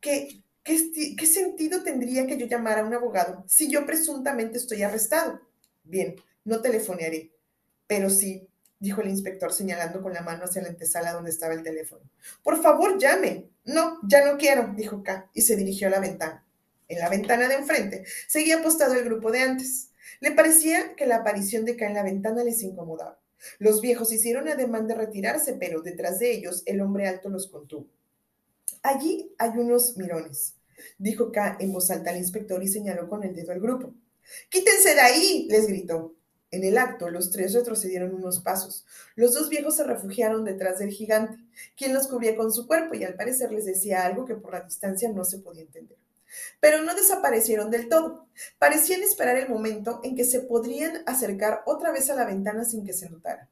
¿Qué, 0.00 0.42
qué, 0.64 1.26
sentido 1.26 1.84
tendría 1.84 2.26
que 2.26 2.36
yo 2.36 2.46
llamara 2.46 2.82
a 2.82 2.84
un 2.84 2.92
abogado 2.92 3.44
si 3.46 3.70
yo 3.70 3.86
presuntamente 3.86 4.58
estoy 4.58 4.82
arrestado? 4.82 5.40
Bien, 5.84 6.16
no 6.44 6.60
telefonearé, 6.60 7.30
pero 7.86 8.10
sí, 8.10 8.48
dijo 8.82 9.00
el 9.00 9.10
inspector 9.10 9.52
señalando 9.52 10.02
con 10.02 10.12
la 10.12 10.22
mano 10.22 10.44
hacia 10.44 10.60
la 10.60 10.68
antesala 10.68 11.12
donde 11.12 11.30
estaba 11.30 11.54
el 11.54 11.62
teléfono. 11.62 12.02
Por 12.42 12.60
favor, 12.60 12.98
llame. 12.98 13.48
No, 13.64 14.00
ya 14.02 14.26
no 14.26 14.36
quiero, 14.36 14.72
dijo 14.76 15.04
K 15.04 15.30
y 15.32 15.42
se 15.42 15.54
dirigió 15.54 15.86
a 15.86 15.92
la 15.92 16.00
ventana. 16.00 16.44
En 16.88 16.98
la 16.98 17.08
ventana 17.08 17.46
de 17.46 17.54
enfrente 17.54 18.04
seguía 18.26 18.58
apostado 18.58 18.94
el 18.94 19.04
grupo 19.04 19.30
de 19.30 19.38
antes. 19.38 19.90
Le 20.18 20.32
parecía 20.32 20.96
que 20.96 21.06
la 21.06 21.18
aparición 21.18 21.64
de 21.64 21.76
K 21.76 21.86
en 21.86 21.94
la 21.94 22.02
ventana 22.02 22.42
les 22.42 22.60
incomodaba. 22.62 23.20
Los 23.60 23.80
viejos 23.80 24.12
hicieron 24.12 24.48
ademán 24.48 24.88
de 24.88 24.96
retirarse, 24.96 25.54
pero 25.54 25.80
detrás 25.80 26.18
de 26.18 26.32
ellos 26.32 26.64
el 26.66 26.80
hombre 26.80 27.06
alto 27.06 27.28
los 27.28 27.46
contuvo. 27.46 27.86
Allí 28.82 29.32
hay 29.38 29.50
unos 29.50 29.96
mirones, 29.96 30.56
dijo 30.98 31.30
K 31.30 31.56
en 31.60 31.72
voz 31.72 31.88
alta 31.92 32.10
al 32.10 32.16
inspector 32.16 32.60
y 32.60 32.66
señaló 32.66 33.08
con 33.08 33.22
el 33.22 33.32
dedo 33.32 33.52
al 33.52 33.60
grupo. 33.60 33.94
¡Quítense 34.48 34.94
de 34.96 35.00
ahí! 35.00 35.46
les 35.48 35.68
gritó. 35.68 36.16
En 36.52 36.64
el 36.64 36.76
acto, 36.76 37.08
los 37.08 37.30
tres 37.30 37.54
retrocedieron 37.54 38.14
unos 38.14 38.40
pasos. 38.40 38.84
Los 39.16 39.32
dos 39.32 39.48
viejos 39.48 39.76
se 39.76 39.84
refugiaron 39.84 40.44
detrás 40.44 40.78
del 40.78 40.90
gigante, 40.90 41.42
quien 41.76 41.94
los 41.94 42.06
cubría 42.06 42.36
con 42.36 42.52
su 42.52 42.66
cuerpo 42.66 42.94
y 42.94 43.04
al 43.04 43.14
parecer 43.14 43.50
les 43.50 43.64
decía 43.64 44.04
algo 44.04 44.26
que 44.26 44.34
por 44.34 44.52
la 44.52 44.60
distancia 44.60 45.10
no 45.10 45.24
se 45.24 45.38
podía 45.38 45.62
entender. 45.62 45.96
Pero 46.60 46.82
no 46.82 46.94
desaparecieron 46.94 47.70
del 47.70 47.88
todo. 47.88 48.28
Parecían 48.58 49.02
esperar 49.02 49.38
el 49.38 49.48
momento 49.48 50.00
en 50.04 50.14
que 50.14 50.24
se 50.24 50.40
podrían 50.40 51.02
acercar 51.06 51.62
otra 51.64 51.90
vez 51.90 52.10
a 52.10 52.14
la 52.14 52.26
ventana 52.26 52.66
sin 52.66 52.84
que 52.84 52.92
se 52.92 53.08
notara. 53.08 53.48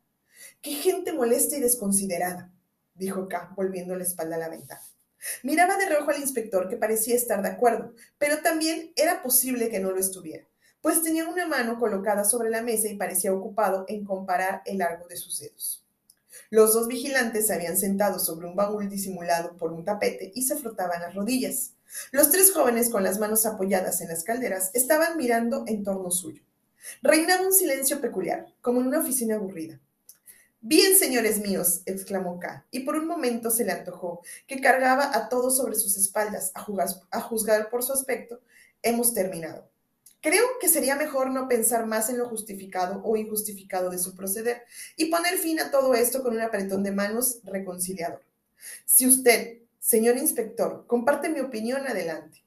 ¡Qué 0.60 0.72
gente 0.72 1.12
molesta 1.12 1.56
y 1.56 1.60
desconsiderada! 1.60 2.52
dijo 2.94 3.28
K, 3.28 3.54
volviendo 3.56 3.96
la 3.96 4.04
espalda 4.04 4.36
a 4.36 4.40
la 4.40 4.50
ventana. 4.50 4.82
Miraba 5.42 5.76
de 5.78 5.86
reojo 5.86 6.10
al 6.10 6.20
inspector 6.20 6.68
que 6.68 6.76
parecía 6.76 7.14
estar 7.14 7.42
de 7.42 7.48
acuerdo, 7.48 7.94
pero 8.18 8.42
también 8.42 8.92
era 8.94 9.22
posible 9.22 9.70
que 9.70 9.80
no 9.80 9.90
lo 9.90 9.98
estuviera, 9.98 10.46
pues 10.80 11.02
tenía 11.02 11.28
una 11.28 11.46
mano 11.46 11.78
colocada 11.78 12.24
sobre 12.24 12.50
la 12.50 12.62
mesa 12.62 12.88
y 12.88 12.96
parecía 12.96 13.32
ocupado 13.32 13.84
en 13.88 14.04
comparar 14.04 14.62
el 14.64 14.78
largo 14.78 15.06
de 15.08 15.16
sus 15.16 15.38
dedos. 15.38 15.84
Los 16.50 16.74
dos 16.74 16.88
vigilantes 16.88 17.46
se 17.46 17.54
habían 17.54 17.76
sentado 17.76 18.18
sobre 18.18 18.46
un 18.46 18.56
baúl 18.56 18.88
disimulado 18.88 19.56
por 19.56 19.72
un 19.72 19.84
tapete 19.84 20.32
y 20.34 20.42
se 20.42 20.56
frotaban 20.56 21.00
las 21.00 21.14
rodillas. 21.14 21.72
Los 22.12 22.30
tres 22.30 22.52
jóvenes, 22.52 22.88
con 22.88 23.02
las 23.02 23.18
manos 23.18 23.46
apoyadas 23.46 24.00
en 24.00 24.08
las 24.08 24.24
calderas, 24.24 24.70
estaban 24.74 25.16
mirando 25.16 25.64
en 25.66 25.84
torno 25.84 26.10
suyo. 26.10 26.42
Reinaba 27.02 27.46
un 27.46 27.52
silencio 27.52 28.00
peculiar, 28.00 28.46
como 28.60 28.80
en 28.80 28.86
una 28.86 29.00
oficina 29.00 29.36
aburrida. 29.36 29.80
Bien, 30.62 30.96
señores 30.96 31.40
míos, 31.40 31.82
exclamó 31.86 32.38
K, 32.38 32.66
y 32.70 32.80
por 32.80 32.96
un 32.96 33.06
momento 33.06 33.50
se 33.50 33.64
le 33.64 33.72
antojó 33.72 34.20
que 34.46 34.60
cargaba 34.60 35.16
a 35.16 35.28
todos 35.28 35.56
sobre 35.56 35.74
sus 35.74 35.96
espaldas, 35.96 36.52
a, 36.54 36.66
a 37.10 37.20
juzgar 37.20 37.70
por 37.70 37.82
su 37.82 37.92
aspecto. 37.92 38.40
Hemos 38.82 39.14
terminado. 39.14 39.68
Creo 40.22 40.44
que 40.60 40.68
sería 40.68 40.96
mejor 40.96 41.30
no 41.30 41.48
pensar 41.48 41.86
más 41.86 42.10
en 42.10 42.18
lo 42.18 42.28
justificado 42.28 43.00
o 43.04 43.16
injustificado 43.16 43.88
de 43.88 43.98
su 43.98 44.14
proceder 44.14 44.64
y 44.96 45.06
poner 45.06 45.38
fin 45.38 45.60
a 45.60 45.70
todo 45.70 45.94
esto 45.94 46.22
con 46.22 46.34
un 46.34 46.42
apretón 46.42 46.82
de 46.82 46.92
manos 46.92 47.40
reconciliador. 47.44 48.22
Si 48.84 49.06
usted, 49.06 49.60
señor 49.78 50.18
inspector, 50.18 50.84
comparte 50.86 51.30
mi 51.30 51.40
opinión, 51.40 51.86
adelante. 51.86 52.44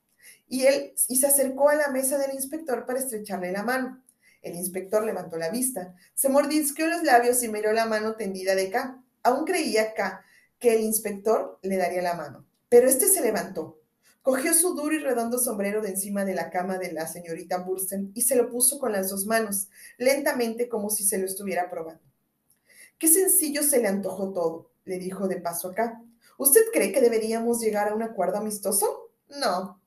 Y 0.48 0.68
él 0.68 0.94
y 1.08 1.16
se 1.16 1.26
acercó 1.26 1.70
a 1.70 1.76
la 1.76 1.88
mesa 1.88 2.20
del 2.20 2.36
inspector 2.36 2.86
para 2.86 3.00
estrecharle 3.00 3.52
la 3.52 3.64
mano. 3.64 4.04
El 4.44 4.56
inspector 4.56 5.04
levantó 5.04 5.38
la 5.38 5.50
vista, 5.50 5.96
se 6.14 6.30
mordisqueó 6.30 6.88
los 6.88 7.02
labios 7.02 7.42
y 7.42 7.48
miró 7.48 7.74
la 7.74 7.88
mano 7.88 8.16
tendida 8.16 8.54
de 8.54 8.70
K. 8.70 9.02
Aún 9.24 9.46
creía 9.46 9.94
K 9.96 10.24
que 10.60 10.76
el 10.76 10.82
inspector 10.82 11.58
le 11.64 11.78
daría 11.78 12.02
la 12.04 12.14
mano. 12.14 12.46
Pero 12.70 12.88
este 12.88 13.08
se 13.08 13.22
levantó, 13.22 13.80
Cogió 14.24 14.54
su 14.54 14.74
duro 14.74 14.96
y 14.96 15.00
redondo 15.00 15.38
sombrero 15.38 15.82
de 15.82 15.90
encima 15.90 16.24
de 16.24 16.34
la 16.34 16.50
cama 16.50 16.78
de 16.78 16.94
la 16.94 17.08
señorita 17.08 17.58
Bursten 17.58 18.14
y 18.16 18.22
se 18.22 18.38
lo 18.38 18.50
puso 18.50 18.80
con 18.80 18.94
las 18.94 19.10
dos 19.10 19.26
manos, 19.26 19.68
lentamente 19.98 20.70
como 20.70 20.90
si 20.90 21.04
se 21.04 21.18
lo 21.18 21.26
estuviera 21.26 21.70
probando. 21.70 22.02
Qué 22.98 23.10
sencillo 23.10 23.64
se 23.64 23.82
le 23.82 23.90
antojó 23.90 24.32
todo, 24.32 24.72
le 24.86 24.98
dijo 24.98 25.28
de 25.28 25.42
paso 25.42 25.72
acá. 25.72 26.02
¿Usted 26.38 26.62
cree 26.72 26.94
que 26.94 27.02
deberíamos 27.02 27.60
llegar 27.60 27.90
a 27.90 27.96
un 27.96 28.02
acuerdo 28.02 28.38
amistoso? 28.38 29.12
No, 29.28 29.82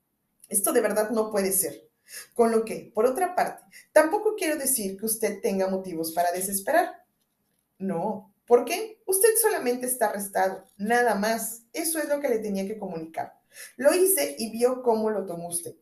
esto 0.51 0.75
de 0.75 0.83
verdad 0.83 1.09
no 1.09 1.31
puede 1.31 1.51
ser. 1.51 1.89
Con 2.35 2.53
lo 2.53 2.63
que, 2.67 2.93
por 2.95 3.07
otra 3.07 3.35
parte, 3.35 3.65
tampoco 3.93 4.35
quiero 4.37 4.57
decir 4.57 4.99
que 4.99 5.07
usted 5.07 5.41
tenga 5.41 5.69
motivos 5.69 6.13
para 6.13 6.31
desesperar. 6.31 7.07
No, 7.79 8.35
¿por 8.47 8.67
qué? 8.67 9.01
Usted 9.07 9.31
solamente 9.41 9.87
está 9.87 10.09
arrestado, 10.09 10.63
nada 10.77 11.15
más. 11.15 11.63
Eso 11.73 11.99
es 11.99 12.09
lo 12.11 12.21
que 12.21 12.29
le 12.29 12.39
tenía 12.41 12.67
que 12.67 12.79
comunicar. 12.79 13.33
Lo 13.77 13.95
hice 13.95 14.37
y 14.39 14.51
vio 14.51 14.83
cómo 14.83 15.11
lo 15.11 15.27
tomó 15.27 15.49
usted. 15.49 15.75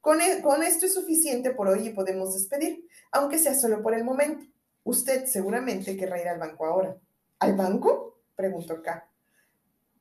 Con, 0.00 0.20
e, 0.20 0.40
con 0.40 0.62
esto 0.62 0.86
es 0.86 0.94
suficiente 0.94 1.50
por 1.50 1.68
hoy 1.68 1.88
y 1.88 1.92
podemos 1.92 2.34
despedir, 2.34 2.86
aunque 3.12 3.38
sea 3.38 3.54
solo 3.54 3.82
por 3.82 3.94
el 3.94 4.04
momento. 4.04 4.46
Usted 4.84 5.26
seguramente 5.26 5.96
querrá 5.96 6.20
ir 6.20 6.28
al 6.28 6.38
banco 6.38 6.66
ahora. 6.66 6.96
¿Al 7.38 7.54
banco? 7.54 8.18
preguntó 8.34 8.82
K. 8.82 9.06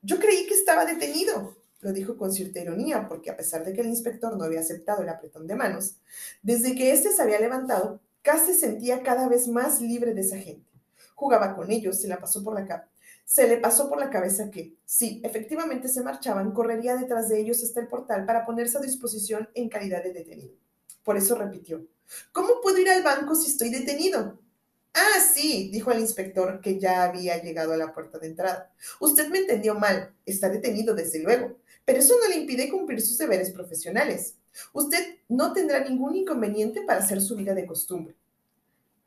Yo 0.02 0.18
creí 0.18 0.48
que 0.48 0.54
estaba 0.54 0.86
detenido, 0.86 1.58
lo 1.82 1.92
dijo 1.92 2.18
con 2.18 2.32
cierta 2.32 2.60
ironía, 2.60 3.08
porque 3.08 3.30
a 3.30 3.36
pesar 3.36 3.65
de 3.65 3.74
que 3.74 3.82
el 3.82 3.88
inspector 3.88 4.38
no 4.38 4.46
había 4.46 4.62
aceptado 4.62 5.04
el 5.04 5.10
apretón 5.10 5.46
de 5.46 5.56
manos, 5.56 5.98
desde 6.42 6.76
que 6.76 6.94
éste 6.94 7.12
se 7.12 7.22
había 7.22 7.39
levantado, 7.39 8.00
K 8.22 8.38
se 8.39 8.54
sentía 8.54 9.04
cada 9.04 9.28
vez 9.28 9.48
más 9.48 9.82
libre 9.82 10.13
de 10.13 10.22
esa 10.22 10.38
gente. 10.38 10.70
Jugaba 11.15 11.56
con 11.56 11.70
ellos, 11.72 12.00
se 12.00 12.08
la 12.08 12.20
pasó 12.20 12.44
por 12.44 12.54
la, 12.54 12.88
se 13.30 13.48
le 13.48 13.58
pasó 13.58 13.88
por 13.88 14.00
la 14.00 14.10
cabeza 14.10 14.50
que, 14.50 14.76
si 14.86 15.22
efectivamente 15.24 15.88
se 15.88 16.02
marchaban, 16.02 16.52
correría 16.52 16.96
detrás 16.96 17.30
de 17.30 17.39
ellos 17.39 17.62
hasta 17.62 17.80
el 17.80 17.88
portal 17.88 18.26
para 18.26 18.44
ponerse 18.44 18.80
a 18.80 18.82
disposición 18.82 19.48
en 19.54 19.70
calidad 19.70 20.04
de 20.04 20.13
detenido. 20.13 20.56
Por 21.04 21.15
eso 21.15 21.36
repitió, 21.36 21.86
¿cómo 22.32 22.60
puedo 22.60 22.80
ir 22.80 22.89
al 22.89 23.04
banco 23.04 23.36
si 23.36 23.52
estoy 23.52 23.70
detenido? 23.70 24.39
Ah, 24.96 25.20
sí, 25.20 25.70
dijo 25.72 25.92
el 25.92 26.00
inspector 26.00 26.60
que 26.60 26.80
ya 26.80 27.04
había 27.04 27.39
llegado 27.39 27.74
a 27.74 27.78
la 27.78 27.94
puerta 27.94 28.18
de 28.18 28.30
entrada. 28.30 28.74
Usted 29.00 29.30
me 29.30 29.38
entendió 29.38 29.76
mal, 29.76 30.12
está 30.26 30.50
detenido 30.50 30.96
desde 30.96 31.20
luego, 31.20 31.56
pero 31.86 32.00
eso 32.00 32.15
no 32.20 32.30
le 32.30 32.42
impide 32.42 32.68
cumplir 32.68 33.00
sus 33.00 33.20
deberes 33.20 33.52
profesionales. 33.52 34.38
Usted 34.74 35.20
no 35.28 35.54
tendrá 35.54 35.88
ningún 35.88 36.15
inconveniente 36.15 36.82
para 36.82 37.02
hacer 37.02 37.22
su 37.22 37.36
vida 37.36 37.54
de 37.54 37.68
costumbre. 37.68 38.15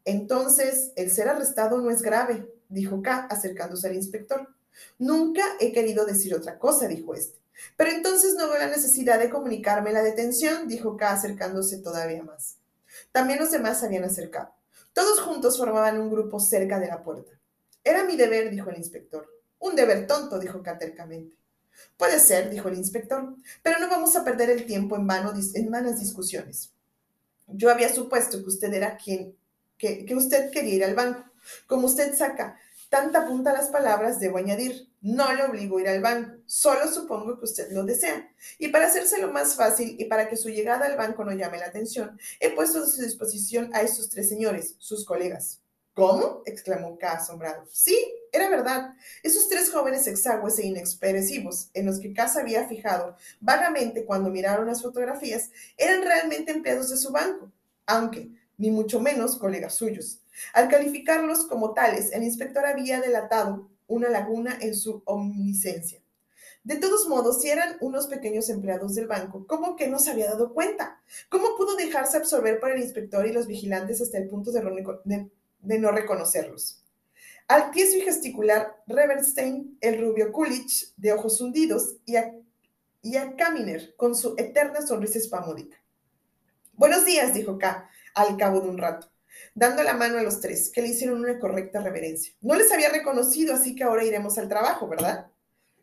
Entonces, 0.05 0.93
el 0.97 1.11
ser 1.11 1.29
arrestado 1.29 1.79
no 1.81 1.91
es 1.91 2.03
grave, 2.03 2.49
dijo 2.69 3.03
K, 3.03 3.27
acercándose 3.31 3.89
al 3.89 3.95
inspector. 3.95 4.49
Nunca 4.99 5.45
he 5.61 5.73
querido 5.73 6.05
decir 6.05 6.35
otra 6.35 6.59
cosa, 6.59 6.89
dijo 6.89 7.15
este. 7.15 7.39
Pero 7.77 7.91
entonces 7.91 8.35
no 8.35 8.49
veo 8.49 8.59
la 8.59 8.69
necesidad 8.69 9.19
de 9.19 9.31
comunicarme 9.31 9.93
la 9.93 10.03
detención, 10.03 10.67
dijo 10.67 10.97
K, 10.97 11.13
acercándose 11.13 11.79
todavía 11.79 12.23
más. 12.23 12.57
También 13.13 13.39
los 13.39 13.51
demás 13.51 13.81
se 13.81 13.87
habían 13.87 14.05
acercado. 14.05 14.55
Todos 14.93 15.21
juntos 15.21 15.57
formaban 15.57 16.01
un 16.01 16.11
grupo 16.11 16.41
cerca 16.41 16.79
de 16.81 16.89
la 16.89 17.03
puerta. 17.03 17.33
Era 17.85 18.05
mi 18.05 18.17
deber, 18.17 18.51
dijo 18.51 18.71
el 18.71 18.77
inspector. 18.77 19.27
Un 19.59 19.77
deber 19.77 20.07
tonto, 20.07 20.39
dijo 20.39 20.63
K 20.63 20.79
tercamente. 20.79 21.37
Puede 21.97 22.19
ser, 22.19 22.51
dijo 22.51 22.69
el 22.69 22.77
inspector, 22.77 23.35
pero 23.63 23.79
no 23.79 23.89
vamos 23.89 24.17
a 24.17 24.25
perder 24.25 24.51
el 24.51 24.67
tiempo 24.67 24.97
en, 24.97 25.09
en 25.55 25.71
vanas 25.71 26.01
discusiones. 26.01 26.73
Yo 27.47 27.71
había 27.71 27.93
supuesto 27.93 28.39
que 28.43 28.49
usted 28.49 28.73
era 28.75 28.97
quien, 28.97 29.37
que, 29.83 30.15
usted 30.15 30.51
quería 30.51 30.75
ir 30.75 30.85
al 30.85 30.95
banco. 30.95 31.25
Como 31.67 31.87
usted 31.87 32.15
saca 32.15 32.57
tanta 32.89 33.27
punta 33.27 33.51
a 33.51 33.55
las 33.55 33.69
palabras, 33.69 34.21
debo 34.21 34.39
añadir, 34.39 34.89
no 35.01 35.33
le 35.35 35.45
obligo 35.45 35.79
a 35.79 35.81
ir 35.81 35.89
al 35.89 36.01
banco, 36.01 36.37
solo 36.47 36.87
supongo 36.93 37.39
que 37.39 37.47
usted 37.47 37.73
lo 37.73 37.85
desea. 37.85 38.31
Y 38.59 38.69
para 38.69 38.87
hacérselo 38.87 39.33
más 39.33 39.57
fácil 39.57 39.97
y 39.99 40.05
para 40.05 40.29
que 40.29 40.37
su 40.37 40.51
llegada 40.51 40.87
al 40.87 40.97
banco 40.97 41.25
no 41.25 41.33
llame 41.33 41.59
la 41.59 41.67
atención, 41.67 42.19
he 42.39 42.51
puesto 42.51 42.83
a 42.83 42.87
su 42.87 43.03
disposición 43.03 43.71
a 43.75 43.81
estos 43.81 44.09
tres 44.11 44.29
señores, 44.29 44.77
sus 44.79 45.05
colegas. 45.05 45.61
¿Cómo? 45.95 46.43
exclamó 46.47 46.97
K 46.97 47.13
asombrado. 47.13 47.67
Sí, 47.71 47.99
era 48.31 48.49
verdad. 48.49 48.95
Esos 49.23 49.49
tres 49.49 49.71
jóvenes 49.71 50.07
exagües 50.07 50.59
e 50.59 50.67
inexpresivos, 50.67 51.71
en 51.75 51.87
los 51.87 51.99
que 51.99 52.15
K 52.15 52.29
se 52.29 52.41
había 52.41 52.69
fijado 52.69 53.17
vagamente 53.41 54.05
cuando 54.05 54.31
miraron 54.31 54.67
las 54.69 54.81
fotografías, 54.81 55.51
eran 55.77 56.03
realmente 56.03 56.53
empleados 56.53 56.89
de 56.89 56.97
su 56.97 57.11
banco, 57.11 57.53
aunque 57.85 58.31
ni 58.63 58.71
mucho 58.71 59.01
menos 59.01 59.37
colegas 59.37 59.75
suyos. 59.75 60.21
Al 60.55 60.69
calificarlos 60.69 61.47
como 61.47 61.75
tales, 61.75 62.13
el 62.13 62.23
inspector 62.23 62.65
había 62.65 63.01
delatado 63.01 63.69
una 63.89 64.09
laguna 64.09 64.57
en 64.61 64.77
su 64.77 65.03
omniscencia. 65.05 66.01
De 66.63 66.77
todos 66.77 67.09
modos, 67.09 67.43
si 67.43 67.51
eran 67.51 67.77
unos 67.81 68.07
pequeños 68.07 68.49
empleados 68.49 68.95
del 68.95 69.09
banco, 69.09 69.49
¿cómo 69.49 69.75
que 69.75 69.89
no 69.89 69.99
se 69.99 70.13
había 70.13 70.31
dado 70.31 70.55
cuenta? 70.55 71.03
¿Cómo 71.29 71.57
pudo 71.57 71.75
dejarse 71.75 72.17
absorber 72.17 72.61
por 72.61 72.71
el 72.71 72.81
inspector 72.81 73.27
y 73.27 73.33
los 73.33 73.49
vigilantes 73.49 74.01
hasta 74.01 74.19
el 74.19 74.29
punto 74.29 74.53
de, 74.53 75.81
no 75.81 75.91
reconocerlos? 75.91 76.85
Al 77.49 77.73
tieso 77.73 77.97
y 77.97 78.03
gesticular 78.03 78.81
Reverstein, 78.87 79.77
el 79.81 80.01
rubio 80.01 80.31
Coolidge, 80.31 80.93
de 80.97 81.13
ojos 81.13 81.41
hundidos, 81.41 81.97
y 82.07 82.15
a, 82.15 82.33
y 83.03 83.17
a 83.17 83.35
Kaminer, 83.35 83.97
con 83.97 84.15
su 84.15 84.37
eterna 84.39 84.87
sonrisa 84.87 85.19
espamódica. 85.19 85.83
Buenos 86.75 87.05
días, 87.05 87.35
dijo 87.35 87.59
K, 87.59 87.89
al 88.15 88.37
cabo 88.37 88.61
de 88.61 88.69
un 88.69 88.79
rato, 88.79 89.11
dando 89.55 89.83
la 89.83 89.95
mano 89.95 90.19
a 90.19 90.23
los 90.23 90.41
tres, 90.41 90.71
que 90.71 90.83
le 90.83 90.89
hicieron 90.89 91.21
una 91.21 91.39
correcta 91.39 91.81
reverencia. 91.81 92.35
No 92.41 92.55
les 92.55 92.71
había 92.73 92.91
reconocido, 92.91 93.55
así 93.55 93.75
que 93.75 93.85
ahora 93.85 94.05
iremos 94.05 94.39
al 94.39 94.49
trabajo, 94.49 94.89
¿verdad? 94.89 95.31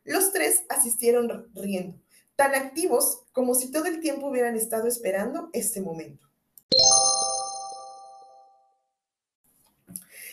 Los 0.04 0.32
tres 0.32 0.64
asistieron 0.70 1.52
riendo, 1.54 2.00
tan 2.36 2.56
activos 2.56 3.24
como 3.32 3.56
si 3.56 3.72
todo 3.72 3.86
el 3.86 4.00
tiempo 4.00 4.28
hubieran 4.28 4.56
estado 4.56 4.88
esperando 4.88 5.50
este 5.54 5.82
momento. 5.82 6.28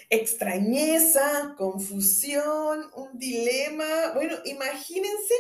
Extrañeza, 0.09 1.55
confusión, 1.59 2.91
un 2.95 3.19
dilema. 3.19 4.13
Bueno, 4.15 4.37
imagínense 4.45 5.35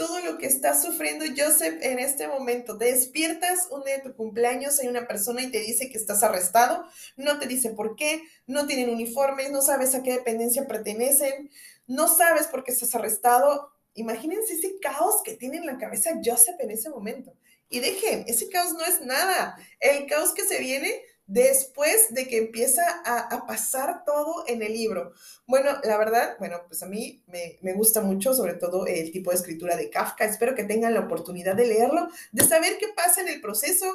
todo 0.00 0.18
lo 0.20 0.38
que 0.38 0.46
está 0.46 0.74
sufriendo 0.80 1.26
Joseph 1.36 1.74
en 1.82 1.98
este 1.98 2.26
momento. 2.26 2.74
Despiertas 2.74 3.68
un 3.70 3.84
día 3.84 3.98
de 3.98 4.02
tu 4.02 4.16
cumpleaños, 4.16 4.80
hay 4.80 4.88
una 4.88 5.06
persona 5.06 5.42
y 5.42 5.50
te 5.50 5.60
dice 5.60 5.90
que 5.90 5.98
estás 5.98 6.22
arrestado, 6.22 6.86
no 7.18 7.38
te 7.38 7.46
dice 7.46 7.72
por 7.72 7.96
qué, 7.96 8.22
no 8.46 8.66
tienen 8.66 8.88
uniformes, 8.88 9.50
no 9.50 9.60
sabes 9.60 9.94
a 9.94 10.02
qué 10.02 10.12
dependencia 10.12 10.66
pertenecen, 10.66 11.50
no 11.86 12.08
sabes 12.08 12.46
por 12.46 12.64
qué 12.64 12.72
estás 12.72 12.94
arrestado. 12.94 13.72
Imagínense 13.92 14.54
ese 14.54 14.78
caos 14.80 15.16
que 15.22 15.34
tiene 15.34 15.58
en 15.58 15.66
la 15.66 15.76
cabeza 15.76 16.18
Joseph 16.24 16.56
en 16.60 16.70
ese 16.70 16.88
momento. 16.88 17.34
Y 17.68 17.80
dejen, 17.80 18.24
ese 18.26 18.48
caos 18.48 18.72
no 18.72 18.82
es 18.86 19.02
nada. 19.02 19.58
El 19.80 20.06
caos 20.06 20.32
que 20.32 20.44
se 20.44 20.60
viene 20.60 21.02
después 21.30 22.12
de 22.12 22.26
que 22.26 22.38
empieza 22.38 22.82
a, 23.04 23.46
pasar 23.46 24.04
todo 24.04 24.44
en 24.48 24.62
el 24.62 24.72
libro. 24.72 25.12
Bueno, 25.46 25.78
la 25.84 25.96
verdad, 25.96 26.34
bueno, 26.40 26.62
pues 26.66 26.82
a 26.82 26.86
mí 26.86 27.22
me, 27.28 27.56
me, 27.62 27.72
gusta 27.72 28.00
mucho, 28.00 28.34
sobre 28.34 28.54
todo 28.54 28.86
el 28.86 29.12
tipo 29.12 29.30
de 29.30 29.36
escritura 29.36 29.76
de 29.76 29.90
Kafka. 29.90 30.24
Espero 30.24 30.56
que 30.56 30.64
tengan 30.64 30.92
la 30.92 31.00
oportunidad 31.00 31.54
de 31.54 31.68
leerlo, 31.68 32.08
de 32.32 32.44
saber 32.44 32.78
qué 32.78 32.88
pasa 32.96 33.20
en 33.20 33.28
el 33.28 33.40
proceso. 33.40 33.86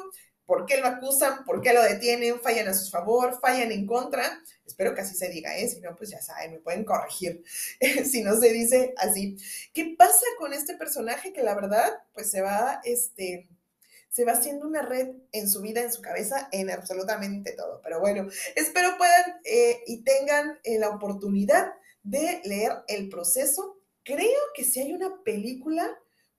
por 0.46 0.64
qué 0.64 0.78
lo 0.78 0.86
acusan, 0.86 1.44
por 1.44 1.60
qué 1.60 1.74
lo 1.74 1.82
detienen, 1.82 2.40
fallan 2.40 2.68
a 2.68 2.74
su 2.74 2.88
favor, 2.90 3.38
fallan 3.40 3.70
en 3.72 3.84
contra. 3.86 4.40
Espero 4.64 4.94
que 4.94 5.02
así 5.02 5.14
se 5.14 5.28
diga, 5.28 5.58
¿eh? 5.58 5.68
Si 5.68 5.80
no, 5.80 5.94
pues 5.94 6.10
ya 6.10 6.22
saben, 6.22 6.52
me 6.52 6.58
pueden 6.60 6.84
corregir 6.84 7.42
si 8.10 8.22
no 8.22 8.40
se 8.40 8.50
dice 8.52 8.94
así. 8.96 9.36
¿Qué 9.74 9.94
pasa 9.98 10.24
con 10.38 10.54
este 10.54 10.74
personaje 10.76 11.32
que 11.32 11.42
la 11.42 11.54
verdad, 11.54 11.98
pues 12.14 12.30
se 12.30 12.40
va, 12.40 12.80
este, 12.84 13.48
se 14.16 14.24
va 14.24 14.32
haciendo 14.32 14.66
una 14.66 14.80
red 14.80 15.08
en 15.32 15.46
su 15.46 15.60
vida, 15.60 15.82
en 15.82 15.92
su 15.92 16.00
cabeza, 16.00 16.48
en 16.50 16.70
absolutamente 16.70 17.52
todo. 17.52 17.82
Pero 17.82 18.00
bueno, 18.00 18.26
espero 18.54 18.96
puedan 18.96 19.24
eh, 19.44 19.82
y 19.86 20.04
tengan 20.04 20.58
eh, 20.64 20.78
la 20.78 20.88
oportunidad 20.88 21.74
de 22.02 22.40
leer 22.44 22.72
el 22.88 23.10
proceso. 23.10 23.78
Creo 24.04 24.40
que 24.54 24.64
si 24.64 24.80
hay 24.80 24.94
una 24.94 25.22
película 25.22 25.86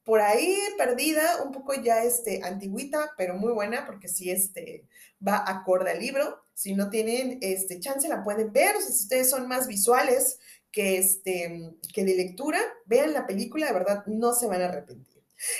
por 0.04 0.22
ahí 0.22 0.58
perdida, 0.76 1.44
un 1.44 1.52
poco 1.52 1.76
ya 1.76 2.04
este, 2.04 2.42
antigüita, 2.44 3.14
pero 3.16 3.36
muy 3.36 3.54
buena, 3.54 3.86
porque 3.86 4.08
sí 4.08 4.32
este, 4.32 4.88
va 5.26 5.48
acorde 5.48 5.92
al 5.92 6.00
libro. 6.00 6.46
Si 6.56 6.74
no 6.74 6.90
tienen 6.90 7.38
este, 7.42 7.80
chance, 7.80 8.08
la 8.08 8.24
pueden 8.24 8.52
ver. 8.52 8.76
Si 8.82 9.04
ustedes 9.04 9.30
son 9.30 9.48
más 9.48 9.68
visuales 9.68 10.40
que, 10.72 10.98
este, 10.98 11.76
que 11.94 12.04
de 12.04 12.16
lectura, 12.16 12.60
vean 12.88 13.14
la 13.14 13.28
película, 13.28 13.68
de 13.68 13.74
verdad, 13.74 14.04
no 14.08 14.34
se 14.34 14.48
van 14.48 14.64
a 14.64 14.66
arrepentir. 14.66 15.17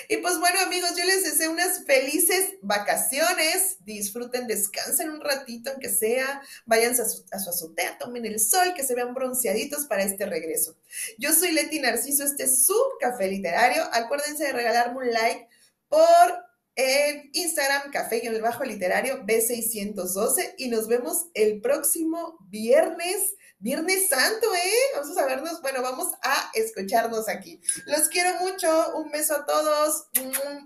Y 0.08 0.16
pues 0.18 0.38
bueno, 0.38 0.60
amigos, 0.60 0.90
yo 0.96 1.04
les 1.04 1.24
deseo 1.24 1.52
unas 1.52 1.84
felices 1.84 2.54
vacaciones. 2.62 3.76
Disfruten, 3.84 4.46
descansen 4.46 5.10
un 5.10 5.20
ratito, 5.20 5.70
aunque 5.70 5.88
sea. 5.88 6.42
Váyanse 6.66 7.02
a 7.02 7.38
su, 7.38 7.50
azotea, 7.50 7.98
tomen 7.98 8.26
el 8.26 8.40
sol, 8.40 8.74
que 8.74 8.84
se 8.84 8.94
vean 8.94 9.14
bronceaditos 9.14 9.86
para 9.86 10.02
este 10.02 10.26
regreso. 10.26 10.76
Yo 11.18 11.32
soy 11.32 11.52
Leti 11.52 11.80
Narciso, 11.80 12.24
este 12.24 12.44
es 12.44 12.66
su 12.66 12.78
café 13.00 13.28
literario. 13.28 13.82
Acuérdense 13.92 14.44
de 14.44 14.52
regalarme 14.52 14.98
un 14.98 15.12
like 15.12 15.48
por 15.88 16.48
en 16.78 17.28
Instagram, 17.32 17.90
café-literario 17.90 19.24
B612 19.24 20.54
y 20.58 20.68
nos 20.68 20.86
vemos 20.86 21.26
el 21.34 21.60
próximo 21.60 22.38
viernes 22.48 23.34
Viernes 23.60 24.08
Santo, 24.08 24.54
¿eh? 24.54 24.72
Vamos 24.94 25.18
a 25.18 25.26
vernos, 25.26 25.60
bueno, 25.60 25.82
vamos 25.82 26.12
a 26.22 26.50
escucharnos 26.54 27.28
aquí. 27.28 27.60
Los 27.86 28.08
quiero 28.08 28.38
mucho, 28.38 28.96
un 28.96 29.10
beso 29.10 29.34
a 29.34 29.46
todos, 29.46 30.06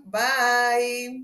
bye. 0.05 1.23